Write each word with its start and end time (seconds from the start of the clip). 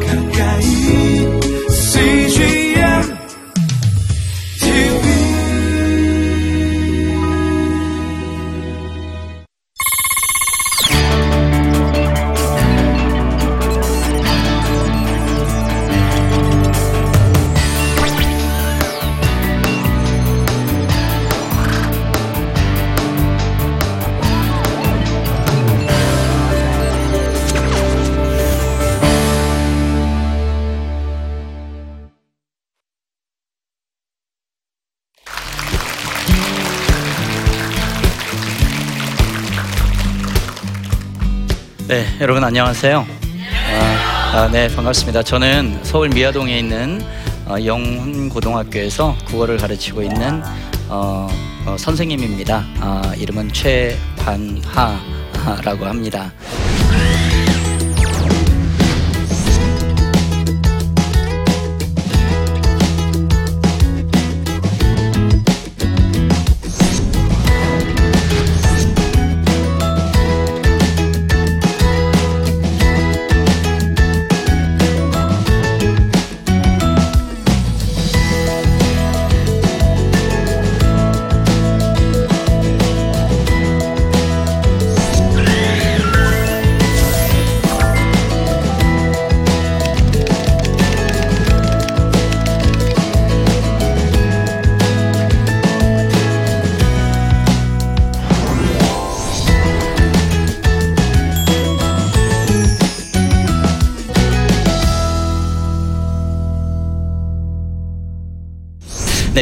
가까 0.00 0.21
여러분 42.22 42.44
안녕하세요. 42.44 43.04
아, 43.72 44.32
아, 44.32 44.48
네, 44.52 44.72
반갑습니다. 44.72 45.24
저는 45.24 45.80
서울 45.82 46.08
미아동에 46.08 46.56
있는 46.56 47.04
어, 47.46 47.56
영훈고등학교에서 47.64 49.16
국어를 49.26 49.56
가르치고 49.56 50.02
있는 50.02 50.40
어, 50.88 51.26
어, 51.66 51.76
선생님입니다. 51.76 52.64
아, 52.78 53.12
이름은 53.18 53.52
최관하라고 53.52 54.64
합니다. 55.84 56.30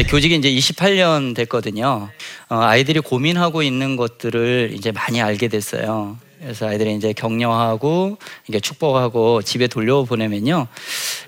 네, 0.01 0.07
교직이 0.07 0.35
이제 0.35 0.49
28년 0.49 1.35
됐거든요. 1.35 2.09
어, 2.49 2.55
아이들이 2.55 2.99
고민하고 3.01 3.61
있는 3.61 3.97
것들을 3.97 4.71
이제 4.73 4.91
많이 4.91 5.21
알게 5.21 5.47
됐어요. 5.47 6.17
그래서 6.39 6.67
아이들이 6.67 6.95
이제 6.95 7.13
격려하고 7.13 8.17
이게 8.47 8.59
축복하고 8.59 9.43
집에 9.43 9.67
돌려보내면요. 9.67 10.65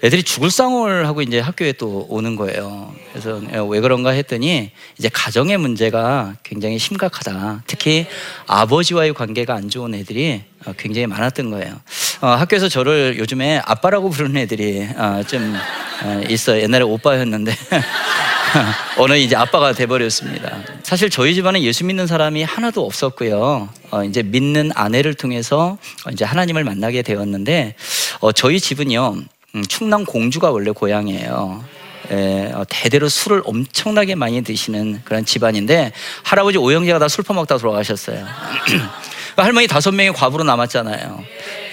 애들이 0.03 0.23
죽을 0.23 0.49
상을 0.49 1.05
하고 1.05 1.21
이제 1.21 1.39
학교에 1.39 1.73
또 1.73 2.07
오는 2.09 2.35
거예요. 2.35 2.95
그래서 3.11 3.39
왜 3.67 3.79
그런가 3.79 4.09
했더니 4.09 4.71
이제 4.97 5.07
가정의 5.13 5.59
문제가 5.59 6.33
굉장히 6.41 6.79
심각하다. 6.79 7.65
특히 7.67 8.07
아버지와의 8.47 9.13
관계가 9.13 9.53
안 9.53 9.69
좋은 9.69 9.93
애들이 9.93 10.41
어, 10.65 10.73
굉장히 10.79 11.05
많았던 11.05 11.51
거예요. 11.51 11.79
어, 12.21 12.27
학교에서 12.27 12.69
저를 12.69 13.19
요즘에 13.19 13.61
아빠라고 13.65 14.09
부르는 14.09 14.37
애들이 14.37 14.81
어, 14.95 15.21
좀 15.27 15.55
어, 16.03 16.23
있어요. 16.27 16.59
옛날에 16.63 16.83
오빠였는데. 16.83 17.53
오늘 18.97 19.17
이제 19.17 19.35
아빠가 19.35 19.73
돼버렸습니다. 19.73 20.57
사실 20.83 21.09
저희 21.09 21.33
집안에 21.33 21.61
예수 21.61 21.85
믿는 21.85 22.07
사람이 22.07 22.43
하나도 22.43 22.85
없었고요. 22.85 23.69
어, 23.91 24.03
이제 24.03 24.23
믿는 24.23 24.71
아내를 24.75 25.13
통해서 25.13 25.77
이제 26.11 26.25
하나님을 26.25 26.63
만나게 26.63 27.01
되었는데 27.01 27.75
어, 28.19 28.31
저희 28.31 28.59
집은요 28.59 29.15
음, 29.55 29.65
충남 29.67 30.05
공주가 30.05 30.51
원래 30.51 30.71
고향이에요. 30.71 31.63
예, 32.11 32.51
어, 32.53 32.65
대대로 32.67 33.07
술을 33.07 33.43
엄청나게 33.45 34.15
많이 34.15 34.41
드시는 34.41 35.01
그런 35.05 35.23
집안인데 35.25 35.93
할아버지 36.23 36.57
오영재가 36.57 36.99
다 36.99 37.07
술 37.07 37.23
퍼먹다 37.23 37.57
돌아가셨어요. 37.57 38.25
할머니 39.37 39.67
다섯 39.67 39.91
명이 39.91 40.11
과부로 40.11 40.43
남았잖아요. 40.43 41.23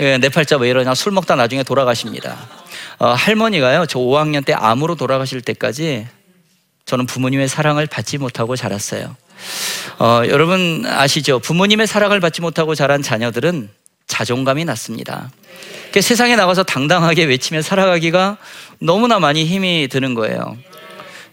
예, 0.00 0.18
내 0.18 0.28
팔자 0.28 0.56
왜 0.56 0.70
이러냐 0.70 0.94
술 0.94 1.12
먹다 1.12 1.34
나중에 1.36 1.62
돌아가십니다. 1.62 2.36
어, 2.98 3.08
할머니가요 3.08 3.86
저 3.86 3.98
5학년 3.98 4.44
때 4.44 4.52
암으로 4.54 4.94
돌아가실 4.94 5.40
때까지 5.42 6.06
저는 6.86 7.06
부모님의 7.06 7.48
사랑을 7.48 7.86
받지 7.86 8.18
못하고 8.18 8.56
자랐어요. 8.56 9.16
어, 9.98 10.22
여러분 10.28 10.84
아시죠? 10.86 11.38
부모님의 11.38 11.86
사랑을 11.86 12.20
받지 12.20 12.40
못하고 12.40 12.74
자란 12.74 13.02
자녀들은 13.02 13.70
자존감이 14.06 14.64
낮습니다. 14.64 15.30
그 15.92 16.00
세상에 16.00 16.36
나가서 16.36 16.62
당당하게 16.62 17.24
외치며 17.24 17.62
살아가기가 17.62 18.38
너무나 18.80 19.18
많이 19.18 19.44
힘이 19.44 19.88
드는 19.90 20.14
거예요. 20.14 20.56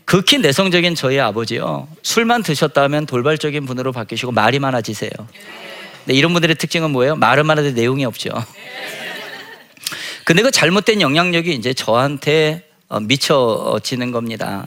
극히 0.06 0.38
내성적인 0.38 0.96
저희 0.96 1.19
아버지요. 1.19 1.88
술만 2.02 2.44
드셨다면 2.44 3.08
돌발적인 3.08 3.66
분으로 3.66 3.91
바뀌시고 3.91 4.31
말이 4.31 4.58
많아지세요. 4.59 5.12
네, 6.06 6.14
이런 6.14 6.31
분들의 6.31 6.56
특징은 6.56 6.91
뭐예요? 6.91 7.16
말은 7.18 7.46
많아도 7.46 7.72
내용이 7.72 8.06
없죠. 8.06 8.29
근데 10.24 10.41
그 10.41 10.52
잘못된 10.52 11.02
영향력이 11.02 11.53
이제 11.53 11.74
저한테 11.74 12.64
어, 12.90 13.00
미쳐지는 13.02 14.12
겁니다. 14.12 14.66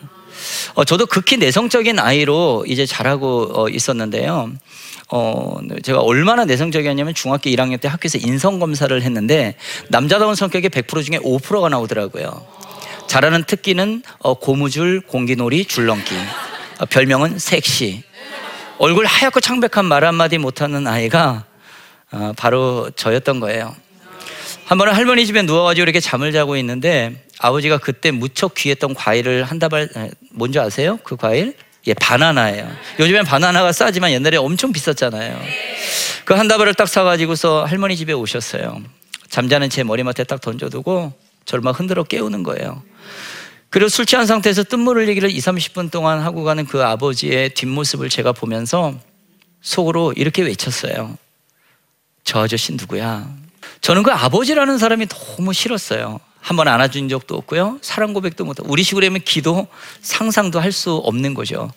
어, 0.75 0.85
저도 0.85 1.07
극히 1.07 1.37
내성적인 1.37 1.99
아이로 1.99 2.65
이제 2.67 2.87
자라고 2.87 3.51
어, 3.55 3.69
있었는데요. 3.69 4.53
어, 5.13 5.57
제가 5.83 6.01
얼마나 6.01 6.45
내성적이었냐면 6.45 7.15
중학교 7.15 7.51
1학년 7.51 7.81
때 7.81 7.89
학교에서 7.89 8.19
인성검사를 8.19 9.03
했는데 9.03 9.57
남자다운 9.89 10.35
성격의 10.35 10.71
100% 10.71 11.05
중에 11.05 11.19
5%가 11.19 11.69
나오더라고요. 11.69 12.47
잘하는 13.09 13.45
특기는 13.45 14.03
어, 14.21 14.35
고무줄, 14.35 15.01
공기놀이, 15.01 15.65
줄넘기. 15.65 16.15
어, 16.79 16.87
별명은 16.87 17.39
섹시. 17.39 18.05
얼굴 18.79 19.05
하얗고 19.05 19.41
창백한 19.41 19.85
말 19.85 20.05
한마디 20.05 20.39
못하는 20.39 20.87
아이가 20.87 21.45
어, 22.13 22.33
바로 22.37 22.91
저였던 22.91 23.41
거예요. 23.41 23.75
한 24.71 24.79
번은 24.79 24.95
할머니 24.95 25.27
집에 25.27 25.43
누워가지고 25.43 25.83
이렇게 25.83 25.99
잠을 25.99 26.31
자고 26.31 26.57
있는데 26.57 27.27
아버지가 27.41 27.79
그때 27.79 28.13
무척 28.13 28.55
귀했던 28.55 28.95
과일을 28.95 29.43
한 29.43 29.59
다발 29.59 29.89
에, 29.97 30.13
뭔지 30.31 30.61
아세요? 30.61 30.97
그 31.03 31.17
과일? 31.17 31.57
예, 31.89 31.95
바나나예요. 31.95 32.71
요즘엔 33.01 33.25
바나나가 33.25 33.73
싸지만 33.73 34.13
옛날에 34.13 34.37
엄청 34.37 34.71
비쌌잖아요. 34.71 35.41
그 36.25 36.35
한 36.35 36.47
다발을 36.47 36.75
딱 36.75 36.89
사가지고서 36.89 37.65
할머니 37.65 37.97
집에 37.97 38.13
오셨어요. 38.13 38.81
잠자는 39.29 39.71
제 39.71 39.83
머리맡에 39.83 40.23
딱 40.23 40.41
던져두고 40.41 41.15
저를 41.47 41.63
막 41.63 41.77
흔들어 41.81 42.05
깨우는 42.05 42.45
거예요. 42.45 42.81
그리고 43.71 43.89
술 43.89 44.07
취한 44.07 44.25
상태에서 44.27 44.63
뜬물 44.63 44.99
흘리기를 44.99 45.31
2, 45.33 45.37
30분 45.37 45.91
동안 45.91 46.21
하고 46.21 46.45
가는 46.45 46.65
그 46.65 46.85
아버지의 46.85 47.55
뒷모습을 47.55 48.09
제가 48.09 48.31
보면서 48.31 48.95
속으로 49.63 50.13
이렇게 50.13 50.43
외쳤어요. 50.43 51.19
저 52.23 52.45
아저씨 52.45 52.73
누구야? 52.75 53.40
저는 53.81 54.03
그 54.03 54.11
아버지라는 54.13 54.79
사람이 54.79 55.07
너무 55.07 55.53
싫었어요. 55.53 56.21
한 56.41 56.57
번 56.57 56.69
안아준 56.69 57.09
적도 57.11 57.37
없고요. 57.37 57.79
사랑 57.83 58.13
고백도 58.15 58.45
못하고. 58.45 58.71
우리 58.73 58.83
식으로 58.83 59.05
하면 59.07 59.21
기도 59.25 59.67
상상도 60.01 60.59
할 60.61 60.73
수 60.73 60.95
없는 60.97 61.35
거죠. 61.35 61.71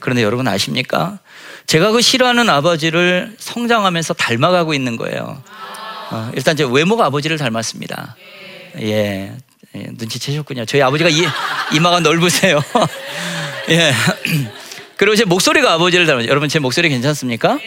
그런데 0.00 0.22
여러분 0.24 0.48
아십니까? 0.48 1.18
제가 1.66 1.92
그 1.92 2.00
싫어하는 2.00 2.48
아버지를 2.50 3.36
성장하면서 3.38 4.14
닮아가고 4.14 4.74
있는 4.74 4.96
거예요. 4.96 5.40
어, 6.10 6.30
일단 6.34 6.56
제 6.56 6.64
외모가 6.64 7.06
아버지를 7.06 7.38
닮았습니다. 7.38 8.16
예. 8.80 9.32
예, 9.76 9.86
눈치채셨군요. 9.92 10.64
저희 10.64 10.82
아버지가 10.82 11.10
이, 11.10 11.24
이마가 11.74 12.00
넓으세요. 12.00 12.60
예. 13.70 13.92
그리고 14.96 15.14
제 15.14 15.24
목소리가 15.24 15.74
아버지를 15.74 16.06
닮았어요. 16.06 16.28
여러분 16.28 16.48
제 16.48 16.58
목소리 16.58 16.88
괜찮습니까? 16.88 17.58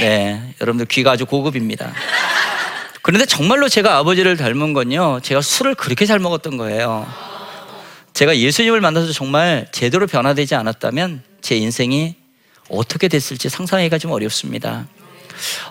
네. 0.00 0.54
여러분들 0.60 0.86
귀가 0.86 1.12
아주 1.12 1.26
고급입니다. 1.26 1.92
그런데 3.06 3.24
정말로 3.24 3.68
제가 3.68 3.98
아버지를 3.98 4.36
닮은 4.36 4.72
건요, 4.72 5.20
제가 5.22 5.40
술을 5.40 5.76
그렇게 5.76 6.06
잘 6.06 6.18
먹었던 6.18 6.56
거예요. 6.56 7.06
제가 8.14 8.36
예수님을 8.36 8.80
만나서 8.80 9.12
정말 9.12 9.68
제대로 9.70 10.08
변화되지 10.08 10.56
않았다면 10.56 11.22
제 11.40 11.54
인생이 11.54 12.16
어떻게 12.68 13.06
됐을지 13.06 13.48
상상하기가 13.48 13.98
좀 13.98 14.10
어렵습니다. 14.10 14.88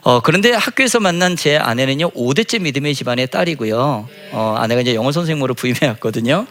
어, 0.04 0.22
그런데 0.22 0.54
학교에서 0.54 1.02
만난 1.02 1.36
제 1.36 1.58
아내는요, 1.58 2.12
5대째 2.12 2.62
믿음의 2.62 2.96
집안의 2.96 3.28
딸이고요. 3.28 4.08
어, 4.32 4.56
아내가 4.58 4.80
이제 4.80 4.96
영어 4.96 5.12
선생님으로 5.12 5.56
부임해 5.56 5.88
왔거든요. 5.88 6.48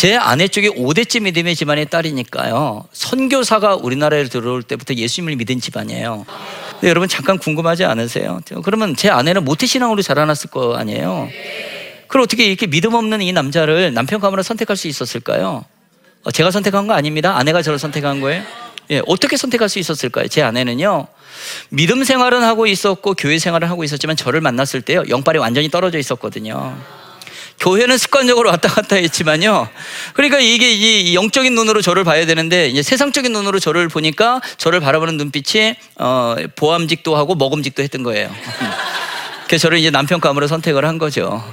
제 0.00 0.16
아내 0.16 0.48
쪽이 0.48 0.70
5대째 0.70 1.20
믿음의 1.24 1.54
집안의 1.54 1.90
딸이니까요. 1.90 2.86
선교사가 2.90 3.76
우리나라에 3.76 4.24
들어올 4.24 4.62
때부터 4.62 4.94
예수님을 4.94 5.36
믿은 5.36 5.60
집안이에요. 5.60 6.24
근데 6.70 6.88
여러분 6.88 7.06
잠깐 7.06 7.36
궁금하지 7.36 7.84
않으세요? 7.84 8.40
그러면 8.64 8.96
제 8.96 9.10
아내는 9.10 9.44
모태신앙으로 9.44 10.00
자라났을 10.00 10.48
거 10.48 10.74
아니에요? 10.74 11.28
그럼 12.08 12.24
어떻게 12.24 12.46
이렇게 12.46 12.66
믿음 12.66 12.94
없는 12.94 13.20
이 13.20 13.30
남자를 13.34 13.92
남편 13.92 14.20
가문으로 14.20 14.42
선택할 14.42 14.74
수 14.78 14.88
있었을까요? 14.88 15.66
어, 16.24 16.30
제가 16.30 16.50
선택한 16.50 16.86
거 16.86 16.94
아닙니다. 16.94 17.36
아내가 17.36 17.60
저를 17.60 17.78
선택한 17.78 18.22
거예요. 18.22 18.42
예, 18.92 19.02
어떻게 19.06 19.36
선택할 19.36 19.68
수 19.68 19.78
있었을까요? 19.80 20.28
제 20.28 20.40
아내는요, 20.40 21.08
믿음 21.68 22.04
생활은 22.04 22.42
하고 22.42 22.66
있었고, 22.66 23.12
교회 23.12 23.38
생활을 23.38 23.68
하고 23.68 23.84
있었지만, 23.84 24.16
저를 24.16 24.40
만났을 24.40 24.80
때요, 24.80 25.04
영빨이 25.10 25.36
완전히 25.36 25.68
떨어져 25.68 25.98
있었거든요. 25.98 26.74
교회는 27.60 27.98
습관적으로 27.98 28.48
왔다 28.48 28.68
갔다 28.68 28.96
했지만요. 28.96 29.68
그러니까 30.14 30.40
이게 30.40 30.72
이 30.72 31.14
영적인 31.14 31.54
눈으로 31.54 31.82
저를 31.82 32.04
봐야 32.04 32.24
되는데, 32.24 32.68
이제 32.68 32.82
세상적인 32.82 33.32
눈으로 33.32 33.58
저를 33.58 33.88
보니까, 33.88 34.40
저를 34.56 34.80
바라보는 34.80 35.18
눈빛이, 35.18 35.76
어, 35.96 36.36
보암직도 36.56 37.14
하고 37.14 37.34
먹음직도 37.34 37.82
했던 37.82 38.02
거예요. 38.02 38.30
그래서 39.46 39.62
저를 39.62 39.78
이제 39.78 39.90
남편 39.90 40.20
감으로 40.20 40.46
선택을 40.46 40.86
한 40.86 40.96
거죠. 40.98 41.44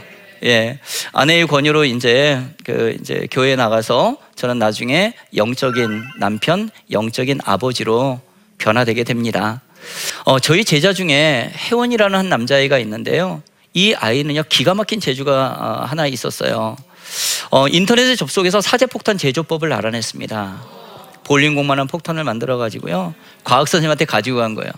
예. 0.43 0.79
아내의 1.13 1.47
권유로 1.47 1.83
이제 1.85 2.41
그 2.63 2.95
이제 3.01 3.27
교회에 3.31 3.55
나가서 3.55 4.17
저는 4.35 4.59
나중에 4.59 5.13
영적인 5.35 6.03
남편, 6.19 6.69
영적인 6.91 7.39
아버지로 7.43 8.21
변화되게 8.59 9.03
됩니다. 9.03 9.61
어, 10.25 10.39
저희 10.39 10.63
제자 10.63 10.93
중에 10.93 11.51
혜원이라는 11.55 12.17
한 12.17 12.29
남자아이가 12.29 12.77
있는데요. 12.79 13.41
이 13.77 13.93
아이는요, 13.93 14.41
기가 14.49 14.73
막힌 14.73 14.99
재주가 14.99 15.55
어, 15.59 15.85
하나 15.85 16.07
있었어요. 16.07 16.75
어, 17.51 17.67
인터넷에 17.67 18.15
접속해서 18.15 18.59
사제폭탄 18.59 19.19
제조법을 19.19 19.71
알아냈습니다. 19.71 20.63
볼링공만한 21.23 21.85
폭탄을 21.85 22.23
만들어 22.23 22.57
가지고요. 22.57 23.13
과학 23.43 23.67
선생님한테 23.67 24.05
가지고 24.05 24.39
간 24.39 24.55
거예요. 24.55 24.71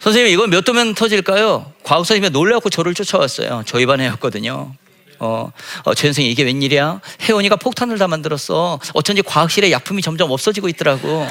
선생님 0.00 0.32
이거 0.32 0.46
몇 0.46 0.64
도면 0.64 0.94
터질까요? 0.94 1.70
과학 1.82 2.06
선생님이 2.06 2.30
놀래갖고 2.30 2.70
저를 2.70 2.94
쫓아왔어요. 2.94 3.64
저희 3.66 3.84
반에였거든요. 3.84 4.72
어, 5.18 5.52
어, 5.84 5.94
최 5.94 6.06
선생님 6.06 6.32
이게 6.32 6.44
웬일이야? 6.44 7.02
혜원이가 7.28 7.56
폭탄을 7.56 7.98
다 7.98 8.08
만들었어. 8.08 8.80
어쩐지 8.94 9.20
과학실에 9.20 9.70
약품이 9.70 10.00
점점 10.00 10.30
없어지고 10.30 10.70
있더라고. 10.70 11.26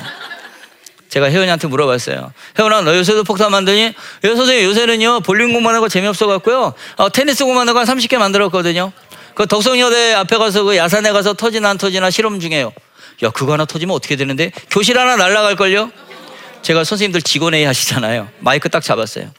제가 1.13 1.29
혜원이한테 1.29 1.67
물어봤어요. 1.67 2.33
혜원아, 2.57 2.81
너 2.81 2.97
요새도 2.97 3.23
폭탄 3.23 3.51
만드니? 3.51 3.93
예, 4.23 4.35
선생님, 4.35 4.65
요새는요, 4.65 5.19
볼링 5.19 5.53
공만 5.53 5.75
하고 5.75 5.87
재미없어갖고요, 5.87 6.73
어, 6.97 7.09
테니스 7.11 7.45
공만 7.45 7.69
하고 7.69 7.77
한 7.77 7.85
30개 7.85 8.17
만들었거든요. 8.17 8.91
그 9.35 9.45
덕성여대 9.45 10.13
앞에 10.13 10.37
가서 10.37 10.63
그 10.63 10.75
야산에 10.75 11.11
가서 11.11 11.35
터지나 11.35 11.69
안 11.69 11.77
터지나 11.77 12.09
실험 12.09 12.39
중이에요. 12.39 12.73
야, 13.21 13.29
그거 13.29 13.53
하나 13.53 13.65
터지면 13.65 13.95
어떻게 13.95 14.15
되는데? 14.15 14.51
교실 14.71 14.97
하나 14.97 15.15
날아갈걸요? 15.15 15.91
제가 16.63 16.83
선생님들 16.83 17.21
직원회의 17.21 17.65
하시잖아요. 17.65 18.29
마이크 18.39 18.67
딱 18.67 18.81
잡았어요. 18.81 19.29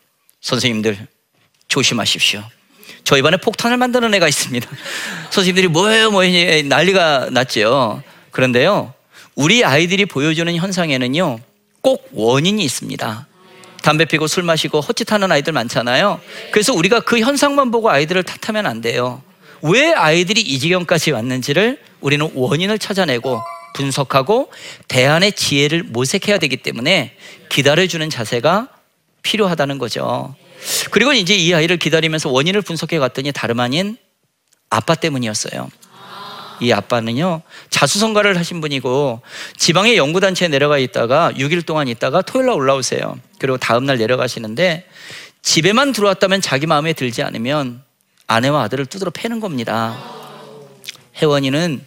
선생님들, 0.43 1.09
조심하십시오. 1.67 2.45
저희 3.03 3.21
반에 3.21 3.37
폭탄을 3.37 3.79
만드는 3.79 4.15
애가 4.15 4.29
있습니다. 4.29 4.71
선생님들이 5.31 5.67
뭐예요, 5.67 6.13
뭐예요, 6.13 6.69
난리가 6.69 7.31
났죠. 7.33 8.01
그런데요, 8.31 8.95
우리 9.35 9.65
아이들이 9.65 10.07
보여주는 10.07 10.55
현상에는요, 10.55 11.41
꼭 11.85 12.09
원인이 12.13 12.65
있습니다. 12.65 13.27
담배 13.83 14.07
피고 14.07 14.27
술 14.27 14.43
마시고 14.43 14.81
헛짓하는 14.81 15.31
아이들 15.31 15.53
많잖아요. 15.53 16.19
그래서 16.51 16.73
우리가 16.73 17.01
그 17.01 17.21
현상만 17.21 17.71
보고 17.71 17.91
아이들을 17.91 18.23
탓하면 18.23 18.65
안 18.65 18.81
돼요. 18.81 19.23
왜 19.61 19.93
아이들이 19.93 20.41
이 20.41 20.59
지경까지 20.59 21.11
왔는지를 21.11 21.79
우리는 22.01 22.31
원인을 22.35 22.79
찾아내고 22.79 23.39
분석하고 23.75 24.51
대안의 24.89 25.33
지혜를 25.33 25.83
모색해야 25.83 26.39
되기 26.39 26.57
때문에 26.57 27.17
기다려주는 27.51 28.09
자세가 28.09 28.69
필요하다는 29.23 29.77
거죠. 29.77 30.35
그리고 30.91 31.13
이제 31.13 31.35
이 31.35 31.53
아이를 31.53 31.77
기다리면서 31.77 32.31
원인을 32.31 32.63
분석해 32.63 32.99
갔더니 32.99 33.31
다름 33.31 33.61
아닌 33.61 33.99
아빠 34.71 34.95
때문이었어요. 34.95 35.69
이 36.61 36.73
아빠는요, 36.73 37.43
자수성가를 37.71 38.39
하신 38.39 38.61
분이고, 38.61 39.21
지방의 39.57 39.97
연구단체에 39.97 40.49
내려가 40.49 40.79
있다가 40.79 41.33
6일 41.33 41.67
동안 41.67 41.89
있다가 41.89 42.23
토요일 42.23 42.47
날 42.47 42.57
올라오세요. 42.57 43.19
그리고 43.39 43.57
다음날 43.59 43.99
내려가시는데, 43.99 44.87
집에만 45.43 45.93
들어왔다면 45.93 46.41
자기 46.41 46.67
마음에 46.67 46.93
들지 46.93 47.23
않으면 47.23 47.83
아내와 48.27 48.63
아들을 48.63 48.87
두드러 48.87 49.11
패는 49.11 49.41
겁니다. 49.41 49.99
혜원이는 51.17 51.85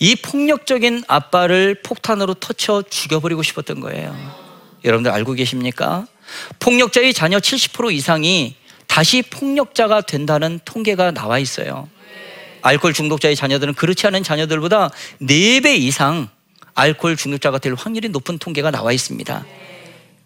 이 0.00 0.16
폭력적인 0.16 1.04
아빠를 1.06 1.82
폭탄으로 1.82 2.34
터쳐 2.34 2.82
죽여버리고 2.88 3.42
싶었던 3.42 3.80
거예요. 3.80 4.16
여러분들 4.84 5.10
알고 5.12 5.34
계십니까? 5.34 6.06
폭력자의 6.58 7.12
자녀 7.12 7.38
70% 7.38 7.92
이상이 7.92 8.56
다시 8.86 9.22
폭력자가 9.22 10.00
된다는 10.00 10.58
통계가 10.64 11.12
나와 11.12 11.38
있어요. 11.38 11.88
알코올 12.62 12.92
중독자의 12.92 13.36
자녀들은 13.36 13.74
그렇지 13.74 14.06
않은 14.06 14.22
자녀들보다 14.22 14.90
4배 15.22 15.78
이상 15.78 16.28
알코올 16.74 17.16
중독자가 17.16 17.58
될 17.58 17.74
확률이 17.74 18.08
높은 18.08 18.38
통계가 18.38 18.70
나와 18.70 18.92
있습니다. 18.92 19.44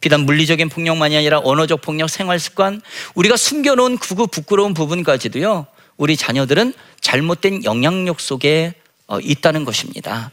비단 0.01 0.21
물리적인 0.21 0.69
폭력만이 0.69 1.17
아니라 1.17 1.41
언어적 1.43 1.81
폭력, 1.81 2.11
생활 2.11 2.39
습관, 2.39 2.83
우리가 3.15 3.37
숨겨놓은 3.37 3.97
그그 3.99 4.27
부끄러운 4.27 4.75
부분까지도요, 4.75 5.67
우리 5.97 6.17
자녀들은 6.17 6.75
잘못된 7.01 7.65
영향력 7.65 8.21
속에 8.21 8.75
어, 9.07 9.19
있다는 9.21 9.65
것입니다. 9.65 10.31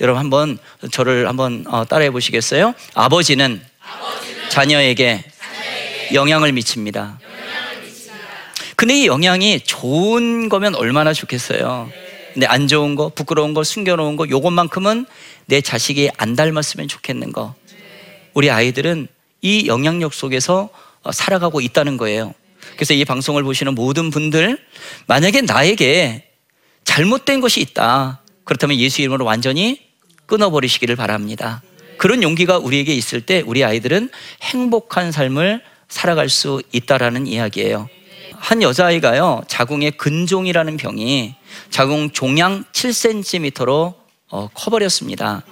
여러분 0.00 0.18
한번 0.18 0.58
저를 0.90 1.28
한번 1.28 1.64
어, 1.68 1.84
따라해 1.84 2.10
보시겠어요? 2.10 2.74
아버지는, 2.94 3.62
자녀에게, 4.48 5.24
영향을 6.14 6.52
미칩니다. 6.52 7.18
근데 8.82 9.02
이 9.02 9.06
영향이 9.06 9.60
좋은 9.60 10.48
거면 10.48 10.74
얼마나 10.74 11.12
좋겠어요. 11.12 11.88
근데 12.32 12.46
안 12.48 12.66
좋은 12.66 12.96
거, 12.96 13.10
부끄러운 13.10 13.54
거, 13.54 13.62
숨겨놓은 13.62 14.16
거, 14.16 14.28
요것만큼은 14.28 15.06
내 15.46 15.60
자식이 15.60 16.10
안 16.16 16.34
닮았으면 16.34 16.88
좋겠는 16.88 17.30
거. 17.30 17.54
우리 18.34 18.50
아이들은 18.50 19.06
이 19.40 19.68
영향력 19.68 20.12
속에서 20.12 20.68
어, 21.04 21.12
살아가고 21.12 21.60
있다는 21.60 21.96
거예요. 21.96 22.34
그래서 22.74 22.92
이 22.92 23.04
방송을 23.04 23.44
보시는 23.44 23.76
모든 23.76 24.10
분들, 24.10 24.58
만약에 25.06 25.42
나에게 25.42 26.24
잘못된 26.82 27.40
것이 27.40 27.60
있다. 27.60 28.20
그렇다면 28.42 28.78
예수 28.78 29.00
이름으로 29.00 29.24
완전히 29.24 29.80
끊어버리시기를 30.26 30.96
바랍니다. 30.96 31.62
그런 31.98 32.24
용기가 32.24 32.58
우리에게 32.58 32.92
있을 32.92 33.20
때 33.20 33.44
우리 33.46 33.62
아이들은 33.62 34.10
행복한 34.42 35.12
삶을 35.12 35.62
살아갈 35.88 36.28
수 36.28 36.60
있다라는 36.72 37.28
이야기예요. 37.28 37.88
한 38.42 38.60
여자아이가요, 38.60 39.42
자궁에 39.46 39.90
근종이라는 39.90 40.76
병이 40.76 41.36
자궁 41.70 42.10
종양 42.10 42.64
7cm로 42.72 43.94
어, 44.30 44.48
커버렸습니다. 44.52 45.44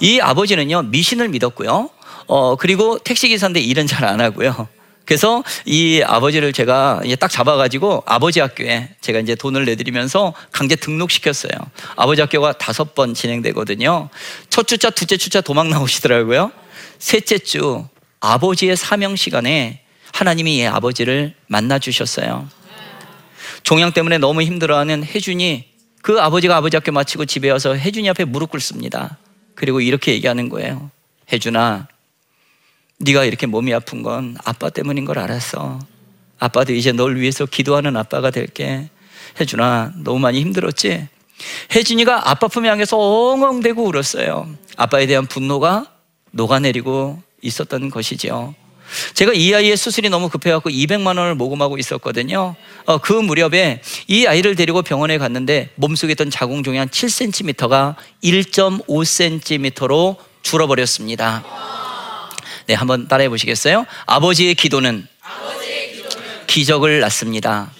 이 0.00 0.18
아버지는요, 0.18 0.82
미신을 0.82 1.28
믿었고요. 1.28 1.90
어, 2.26 2.56
그리고 2.56 2.98
택시기사인데 2.98 3.60
일은 3.60 3.86
잘 3.86 4.02
안 4.04 4.20
하고요. 4.20 4.66
그래서 5.04 5.44
이 5.64 6.02
아버지를 6.04 6.52
제가 6.52 7.02
딱 7.20 7.30
잡아가지고 7.30 8.02
아버지 8.04 8.40
학교에 8.40 8.88
제가 9.00 9.20
이제 9.20 9.36
돈을 9.36 9.64
내드리면서 9.66 10.34
강제 10.50 10.74
등록시켰어요. 10.74 11.52
아버지 11.94 12.20
학교가 12.20 12.54
다섯 12.54 12.96
번 12.96 13.14
진행되거든요. 13.14 14.08
첫 14.50 14.66
주차, 14.66 14.90
둘째 14.90 15.16
주차 15.16 15.40
도망 15.40 15.70
나오시더라고요. 15.70 16.50
셋째 16.98 17.38
주 17.38 17.86
아버지의 18.18 18.76
사명 18.76 19.14
시간에 19.14 19.83
하나님이 20.14 20.58
이 20.58 20.64
아버지를 20.64 21.34
만나 21.48 21.80
주셨어요. 21.80 22.48
종양 23.64 23.92
때문에 23.92 24.18
너무 24.18 24.42
힘들어하는 24.42 25.02
혜준이 25.02 25.64
그 26.02 26.20
아버지가 26.20 26.56
아버지 26.56 26.76
학교 26.76 26.92
마치고 26.92 27.24
집에 27.24 27.50
와서 27.50 27.74
혜준이 27.74 28.08
앞에 28.10 28.24
무릎 28.24 28.50
꿇습니다. 28.50 29.18
그리고 29.56 29.80
이렇게 29.80 30.12
얘기하는 30.12 30.48
거예요. 30.50 30.92
혜준아, 31.32 31.88
네가 32.98 33.24
이렇게 33.24 33.46
몸이 33.46 33.74
아픈 33.74 34.04
건 34.04 34.36
아빠 34.44 34.70
때문인 34.70 35.04
걸 35.04 35.18
알았어. 35.18 35.80
아빠도 36.38 36.72
이제 36.74 36.92
널 36.92 37.16
위해서 37.16 37.44
기도하는 37.44 37.96
아빠가 37.96 38.30
될게. 38.30 38.88
혜준아, 39.40 39.94
너무 39.96 40.20
많이 40.20 40.40
힘들었지? 40.40 41.08
혜준이가 41.74 42.30
아빠 42.30 42.46
품에 42.46 42.68
안겨서 42.68 42.96
엉엉대고 42.96 43.82
울었어요. 43.82 44.48
아빠에 44.76 45.06
대한 45.08 45.26
분노가 45.26 45.90
녹아내리고 46.30 47.20
있었던 47.42 47.90
것이지요. 47.90 48.54
제가 49.14 49.32
이 49.32 49.54
아이의 49.54 49.76
수술이 49.76 50.08
너무 50.08 50.28
급해갖고 50.28 50.70
200만 50.70 51.18
원을 51.18 51.34
모금하고 51.34 51.78
있었거든요. 51.78 52.54
어, 52.86 52.98
그 52.98 53.12
무렵에 53.12 53.80
이 54.08 54.26
아이를 54.26 54.54
데리고 54.54 54.82
병원에 54.82 55.18
갔는데 55.18 55.70
몸속에 55.76 56.12
있던 56.12 56.30
자궁종이 56.30 56.78
한 56.78 56.88
7cm가 56.88 57.96
1.5cm로 58.22 60.16
줄어버렸습니다. 60.42 61.44
네, 62.66 62.74
한번 62.74 63.08
따라해 63.08 63.28
보시겠어요? 63.28 63.84
아버지의 64.06 64.54
기도는, 64.54 65.06
기적을 66.46 67.00
낳습니다. 67.00 67.70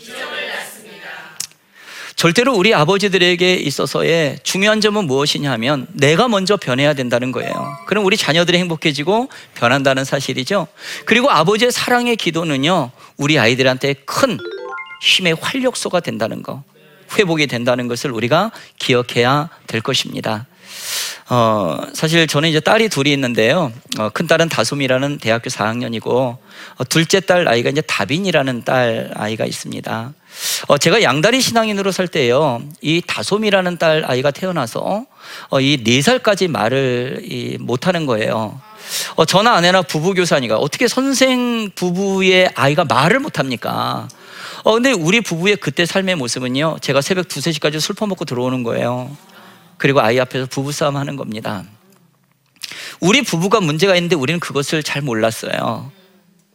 절대로 2.25 2.55
우리 2.55 2.73
아버지들에게 2.73 3.53
있어서의 3.53 4.39
중요한 4.43 4.81
점은 4.81 5.05
무엇이냐 5.05 5.51
하면 5.53 5.87
내가 5.93 6.27
먼저 6.27 6.57
변해야 6.57 6.95
된다는 6.95 7.33
거예요. 7.33 7.77
그럼 7.85 8.07
우리 8.07 8.17
자녀들이 8.17 8.57
행복해지고 8.57 9.29
변한다는 9.55 10.07
사실이죠. 10.07 10.67
그리고 11.05 11.31
아버지의 11.31 11.71
사랑의 11.71 12.17
기도는요, 12.17 12.93
우리 13.19 13.39
아이들한테 13.39 13.93
큰 14.07 14.39
힘의 15.03 15.37
활력소가 15.39 16.01
된다는 16.01 16.43
거, 16.43 16.63
회복이 17.19 17.47
된다는 17.47 17.89
것을 17.89 18.11
우리가 18.11 18.53
기억해야 18.79 19.51
될 19.67 19.83
것입니다. 19.83 20.47
어, 21.29 21.77
사실 21.93 22.27
저는 22.27 22.49
이제 22.49 22.59
딸이 22.59 22.89
둘이 22.89 23.13
있는데요. 23.13 23.71
어, 23.99 24.09
큰 24.09 24.27
딸은 24.27 24.49
다솜이라는 24.49 25.19
대학교 25.19 25.51
4학년이고, 25.51 26.09
어, 26.09 26.85
둘째 26.89 27.21
딸 27.21 27.47
아이가 27.47 27.69
이제 27.69 27.83
다빈이라는 27.83 28.65
딸 28.65 29.11
아이가 29.15 29.45
있습니다. 29.45 30.15
어, 30.69 30.79
제가 30.79 31.03
양다리 31.03 31.41
신앙인으로 31.41 31.93
살 31.93 32.09
때요, 32.09 32.63
이 32.81 33.03
다솜이라는 33.07 33.79
딸 33.79 34.05
아이가 34.07 34.31
태어나서 34.31 35.07
어, 35.51 35.61
이네 35.61 36.03
살까지 36.03 36.49
말을 36.49 37.21
이, 37.23 37.57
못하는 37.59 38.07
거예요. 38.07 38.61
어, 39.17 39.25
저나 39.25 39.55
아내나 39.55 39.83
부부 39.83 40.15
교사니까 40.15 40.57
어떻게 40.59 40.89
선생 40.89 41.71
부부의 41.75 42.51
아이가 42.55 42.85
말을 42.85 43.21
못합니까? 43.21 44.09
어, 44.63 44.73
근데 44.73 44.93
우리 44.93 45.21
부부의 45.21 45.57
그때 45.57 45.87
삶의 45.87 46.17
모습은요, 46.17 46.79
제가 46.81 47.01
새벽 47.01 47.29
두세 47.29 47.53
시까지 47.53 47.81
술 47.81 47.95
퍼먹고 47.95 48.25
들어오는 48.25 48.63
거예요. 48.63 49.15
그리고 49.77 50.01
아이 50.01 50.19
앞에서 50.21 50.47
부부싸움 50.47 50.97
하는 50.97 51.17
겁니다. 51.17 51.65
우리 53.01 53.23
부부가 53.23 53.61
문제가 53.61 53.95
있는데 53.97 54.17
우리는 54.17 54.41
그것을 54.41 54.83
잘 54.83 55.03
몰랐어요. 55.03 55.91